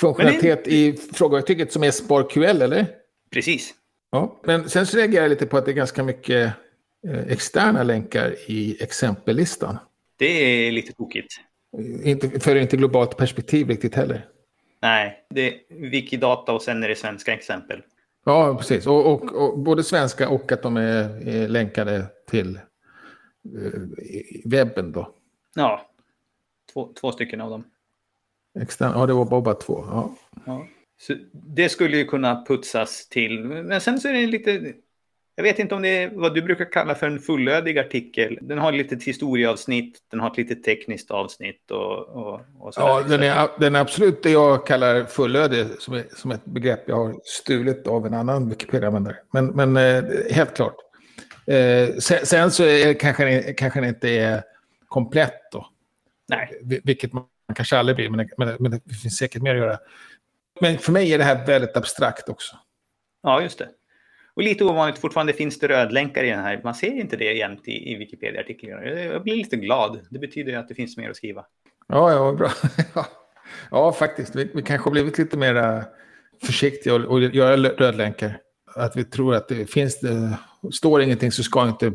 Funktionalitet 0.00 0.64
det... 0.64 0.70
i 0.70 0.96
frågeverktyget 1.12 1.72
som 1.72 1.84
är 1.84 1.90
SparQL, 1.90 2.62
eller? 2.62 2.86
Precis. 3.30 3.74
Ja, 4.12 4.40
men 4.42 4.68
sen 4.68 4.86
så 4.86 4.96
reagerar 4.96 5.22
jag 5.22 5.30
lite 5.30 5.46
på 5.46 5.56
att 5.56 5.64
det 5.64 5.70
är 5.70 5.74
ganska 5.74 6.02
mycket 6.02 6.52
eh, 7.08 7.20
externa 7.28 7.82
länkar 7.82 8.34
i 8.46 8.82
exempellistan. 8.82 9.78
Det 10.16 10.26
är 10.26 10.72
lite 10.72 10.92
tokigt. 10.92 11.34
Inte, 12.02 12.40
för 12.40 12.56
inte 12.56 12.76
globalt 12.76 13.16
perspektiv 13.16 13.68
riktigt 13.68 13.94
heller. 13.94 14.26
Nej, 14.82 15.26
det 15.30 15.48
är 15.48 15.60
Wikidata 15.68 16.52
och 16.52 16.62
sen 16.62 16.82
är 16.82 16.88
det 16.88 16.96
svenska 16.96 17.34
exempel. 17.34 17.82
Ja, 18.24 18.56
precis. 18.58 18.86
Och, 18.86 19.12
och, 19.12 19.32
och 19.32 19.58
både 19.58 19.84
svenska 19.84 20.28
och 20.28 20.52
att 20.52 20.62
de 20.62 20.76
är, 20.76 21.28
är 21.28 21.48
länkade 21.48 22.06
till 22.30 22.60
uh, 23.54 23.88
webben 24.44 24.92
då. 24.92 25.14
Ja, 25.54 25.86
två, 26.72 26.92
två 27.00 27.12
stycken 27.12 27.40
av 27.40 27.50
dem. 27.50 27.64
Extern, 28.60 28.92
ja, 28.94 29.06
det 29.06 29.12
var 29.12 29.40
bara 29.40 29.54
två. 29.54 29.84
Ja. 29.88 30.14
ja. 30.46 30.66
Så 31.00 31.14
det 31.32 31.68
skulle 31.68 31.96
ju 31.96 32.04
kunna 32.04 32.44
putsas 32.48 33.08
till. 33.08 33.44
Men 33.44 33.80
sen 33.80 34.00
så 34.00 34.08
är 34.08 34.12
det 34.12 34.26
lite... 34.26 34.72
Jag 35.34 35.42
vet 35.42 35.58
inte 35.58 35.74
om 35.74 35.82
det 35.82 35.88
är 35.88 36.10
vad 36.14 36.34
du 36.34 36.42
brukar 36.42 36.72
kalla 36.72 36.94
för 36.94 37.06
en 37.06 37.18
fullödig 37.18 37.78
artikel. 37.78 38.38
Den 38.42 38.58
har 38.58 38.72
ett 38.72 38.78
litet 38.78 39.02
historieavsnitt, 39.02 39.98
den 40.10 40.20
har 40.20 40.30
ett 40.30 40.36
litet 40.36 40.64
tekniskt 40.64 41.10
avsnitt 41.10 41.70
och, 41.70 42.08
och, 42.08 42.40
och 42.58 42.72
Ja, 42.76 43.02
den 43.08 43.22
är, 43.22 43.48
den 43.60 43.74
är 43.74 43.80
absolut 43.80 44.22
det 44.22 44.30
jag 44.30 44.66
kallar 44.66 45.04
fullödig 45.04 45.66
som, 45.78 45.94
är, 45.94 46.04
som 46.16 46.30
ett 46.30 46.44
begrepp 46.44 46.80
jag 46.86 46.96
har 46.96 47.14
stulit 47.24 47.86
av 47.86 48.06
en 48.06 48.14
annan 48.14 48.48
Wikipedia-användare. 48.48 49.16
Men, 49.32 49.46
men 49.46 49.76
eh, 49.76 50.04
helt 50.30 50.56
klart. 50.56 50.76
Eh, 51.46 51.94
sen, 51.98 52.26
sen, 52.26 52.50
så 52.50 52.64
är, 52.64 52.94
kanske, 52.94 53.52
kanske 53.52 53.80
den 53.80 53.88
inte 53.88 54.08
är 54.08 54.42
komplett 54.88 55.52
då. 55.52 55.66
Nej. 56.28 56.80
Vilket 56.84 57.12
man 57.12 57.24
kanske 57.54 57.78
aldrig 57.78 57.96
blir, 57.96 58.10
men 58.10 58.28
men, 58.36 58.56
men 58.60 58.70
det 58.70 58.94
finns 59.02 59.16
säkert 59.16 59.42
mer 59.42 59.54
att 59.54 59.60
göra. 59.60 59.78
Men 60.62 60.78
för 60.78 60.92
mig 60.92 61.14
är 61.14 61.18
det 61.18 61.24
här 61.24 61.46
väldigt 61.46 61.76
abstrakt 61.76 62.28
också. 62.28 62.56
Ja, 63.22 63.42
just 63.42 63.58
det. 63.58 63.68
Och 64.34 64.42
lite 64.42 64.64
ovanligt, 64.64 64.98
fortfarande 64.98 65.32
finns 65.32 65.58
det 65.58 65.68
rödlänkar 65.68 66.24
i 66.24 66.30
den 66.30 66.40
här. 66.40 66.60
Man 66.64 66.74
ser 66.74 66.92
inte 66.92 67.16
det 67.16 67.32
jämt 67.32 67.68
i, 67.68 67.92
i 67.92 67.96
Wikipedia-artiklarna. 67.96 68.84
Jag 68.84 69.22
blir 69.22 69.36
lite 69.36 69.56
glad. 69.56 70.00
Det 70.10 70.18
betyder 70.18 70.58
att 70.58 70.68
det 70.68 70.74
finns 70.74 70.96
mer 70.96 71.10
att 71.10 71.16
skriva. 71.16 71.44
Ja, 71.88 72.12
ja, 72.12 72.32
bra. 72.32 72.50
ja, 73.70 73.92
faktiskt. 73.92 74.34
Vi, 74.36 74.50
vi 74.54 74.62
kanske 74.62 74.86
har 74.86 74.92
blivit 74.92 75.18
lite 75.18 75.36
mer 75.36 75.84
försiktiga 76.42 76.94
och, 76.94 77.00
och 77.00 77.22
göra 77.22 77.56
rödlänkar. 77.56 78.38
Att 78.74 78.96
vi 78.96 79.04
tror 79.04 79.34
att 79.34 79.48
det 79.48 79.70
finns, 79.70 80.00
det 80.00 80.38
står 80.72 81.02
ingenting 81.02 81.32
så 81.32 81.42
ska 81.42 81.68
inte 81.68 81.92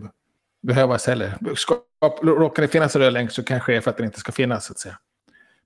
behövas 0.62 1.08
heller. 1.08 1.56
Ska, 1.56 1.76
råkar 2.24 2.62
det 2.62 2.68
finnas 2.68 2.96
en 2.96 3.02
rödlänk 3.02 3.32
så 3.32 3.44
kanske 3.44 3.72
det 3.72 3.78
är 3.78 3.82
för 3.82 3.92
att 3.92 3.98
den 3.98 4.06
inte 4.06 4.20
ska 4.20 4.32
finnas, 4.32 4.66
så 4.66 4.74
att 4.74 4.80
säga. 4.80 4.98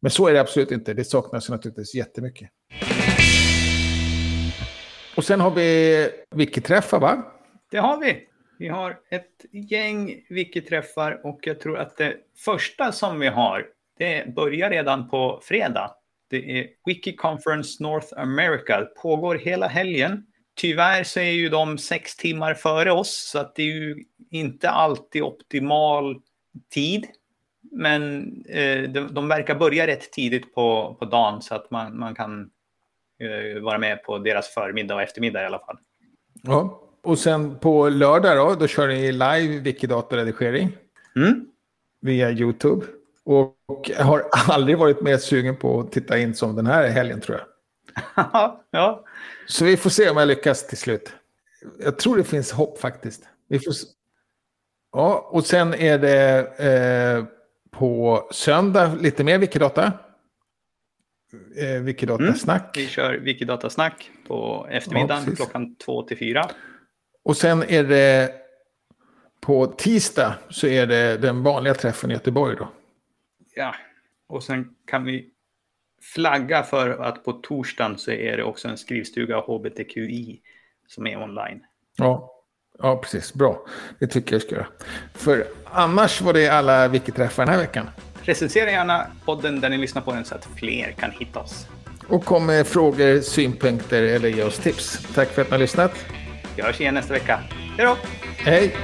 Men 0.02 0.12
så 0.12 0.28
är 0.28 0.34
det 0.34 0.42
absolut 0.42 0.72
inte. 0.72 0.94
Det 0.94 1.04
saknas 1.04 1.50
naturligtvis 1.50 1.96
jättemycket. 1.96 2.50
Och 5.16 5.24
sen 5.24 5.40
har 5.40 5.52
vi 5.52 6.10
wiki-träffar, 6.36 7.00
va? 7.00 7.24
Det 7.72 7.78
har 7.78 8.00
vi. 8.00 8.28
Vi 8.60 8.68
har 8.68 9.00
ett 9.10 9.46
gäng 9.52 10.26
wiki-träffar 10.30 11.22
och 11.24 11.40
jag 11.42 11.60
tror 11.60 11.78
att 11.78 11.98
det 11.98 12.16
första 12.46 12.92
som 12.92 13.20
vi 13.20 13.28
har, 13.28 13.66
det 13.98 14.36
börjar 14.36 14.70
redan 14.70 15.10
på 15.10 15.40
fredag. 15.44 15.92
Det 16.30 16.60
är 16.60 16.68
Wiki 16.86 17.16
Conference 17.16 17.84
North 17.84 18.08
America. 18.18 18.80
Det 18.80 18.86
pågår 18.86 19.36
hela 19.36 19.68
helgen. 19.68 20.26
Tyvärr 20.56 21.04
så 21.04 21.20
är 21.20 21.32
ju 21.32 21.50
de 21.50 21.78
sex 21.78 22.16
timmar 22.16 22.54
före 22.54 22.92
oss, 22.92 23.30
så 23.32 23.40
att 23.40 23.56
det 23.56 23.62
är 23.62 23.68
ju 23.68 24.04
inte 24.32 24.70
alltid 24.70 25.22
optimal 25.22 26.22
tid. 26.74 27.08
Men 27.72 28.24
eh, 28.50 28.90
de, 28.90 29.14
de 29.14 29.28
verkar 29.28 29.56
börja 29.56 29.88
rätt 29.88 30.12
tidigt 30.12 30.56
på, 30.56 30.96
på 31.00 31.06
dagen 31.06 31.42
så 31.42 31.56
att 31.56 31.72
man, 31.72 32.00
man 32.00 32.16
kan 32.16 32.50
eh, 33.20 33.62
vara 33.62 33.78
med 33.78 34.04
på 34.04 34.18
deras 34.18 34.48
förmiddag 34.48 34.96
och 34.96 35.02
eftermiddag 35.02 35.44
i 35.44 35.46
alla 35.46 35.60
fall. 35.60 35.78
Ja, 36.42 36.82
och 37.04 37.20
sen 37.20 37.60
på 37.60 37.90
lördag 37.90 38.38
då, 38.38 38.56
då 38.56 38.68
kör 38.68 38.88
ni 38.88 39.12
live 39.12 39.60
Wikidata-redigering. 39.60 40.78
Mm. 41.16 41.46
Via 42.02 42.32
YouTube. 42.32 42.86
Och 43.24 43.92
har 43.98 44.24
aldrig 44.32 44.78
varit 44.78 45.02
mer 45.02 45.18
sugen 45.18 45.56
på 45.56 45.80
att 45.80 45.92
titta 45.92 46.18
in 46.18 46.36
som 46.36 46.56
den 46.56 46.66
här 46.66 46.88
helgen 46.88 47.22
tror 47.22 47.38
jag. 47.38 47.48
ja. 48.72 49.04
Så 49.48 49.66
vi 49.66 49.78
får 49.78 49.90
se 49.90 50.10
om 50.10 50.18
jag 50.18 50.28
lyckas 50.28 50.68
till 50.68 50.78
slut. 50.78 51.14
Jag 51.80 52.00
tror 52.00 52.18
det 52.18 52.24
finns 52.24 52.52
hopp 52.52 52.80
faktiskt. 52.80 53.24
Vi 53.48 53.60
får... 53.60 53.74
Ja, 54.92 55.30
och 55.32 55.46
sen 55.46 55.74
är 55.74 55.98
det 55.98 56.40
eh, 56.58 57.26
på 57.72 58.28
söndag 58.32 58.96
lite 59.02 59.24
mer 59.24 59.38
Wikidata. 59.38 59.94
Eh, 61.58 61.82
Wikidata-snack. 61.82 62.78
Mm. 62.78 62.86
Vi 62.86 62.88
kör 62.88 63.18
Wikidata-snack 63.18 64.12
på 64.28 64.68
eftermiddagen 64.72 65.24
ja, 65.28 65.36
klockan 65.36 65.76
två 65.76 66.04
till 66.04 66.18
fyra. 66.18 66.50
Och 67.24 67.38
sen 67.38 67.64
är 67.64 67.84
det 67.84 68.34
på 69.42 69.68
tisdag 69.68 70.36
så 70.50 70.68
är 70.68 70.88
det 70.88 71.18
den 71.18 71.44
vanliga 71.44 71.74
träffen 71.74 72.12
i 72.12 72.14
Göteborg 72.14 72.56
då. 72.56 72.72
Ja, 73.56 73.76
och 74.28 74.44
sen 74.44 74.76
kan 74.88 75.06
vi 75.06 75.30
flagga 76.02 76.64
för 76.64 76.90
att 76.90 77.24
på 77.24 77.34
torsdagen 77.34 77.98
så 77.98 78.12
är 78.12 78.38
det 78.38 78.44
också 78.44 78.68
en 78.68 78.78
skrivstuga 78.78 79.40
HBTQI 79.40 80.42
som 80.88 81.08
är 81.08 81.24
online. 81.24 81.64
Ja, 81.98 82.41
ja 82.80 82.98
precis. 82.98 83.34
Bra. 83.34 83.66
Det 84.00 84.08
tycker 84.08 84.36
jag 84.36 84.42
ska 84.42 84.56
göra. 84.56 84.68
För 85.14 85.48
annars 85.66 86.22
var 86.22 86.34
det 86.34 86.48
alla 86.48 86.88
Wiki-träffar 86.88 87.46
den 87.46 87.54
här 87.54 87.62
veckan. 87.62 87.90
Recensera 88.22 88.72
gärna 88.72 89.08
podden 89.26 89.62
där 89.62 89.70
ni 89.70 89.78
lyssnar 89.78 90.02
på 90.02 90.14
den 90.14 90.26
så 90.26 90.36
att 90.36 90.48
fler 90.56 90.92
kan 90.92 91.12
hitta 91.12 91.40
oss. 91.40 91.68
Och 92.08 92.26
kom 92.26 92.46
med 92.46 92.68
frågor, 92.68 93.22
synpunkter 93.22 94.04
eller 94.04 94.30
ge 94.30 94.44
oss 94.44 94.58
tips. 94.58 95.08
Tack 95.16 95.30
för 95.30 95.42
att 95.42 95.48
ni 95.48 95.52
har 95.52 95.60
lyssnat. 95.60 96.06
Vi 96.56 96.62
hörs 96.62 96.82
igen 96.82 96.94
nästa 96.94 97.14
vecka. 97.14 97.40
Hej 97.78 97.86
då! 97.86 97.98
Hej! 98.38 98.76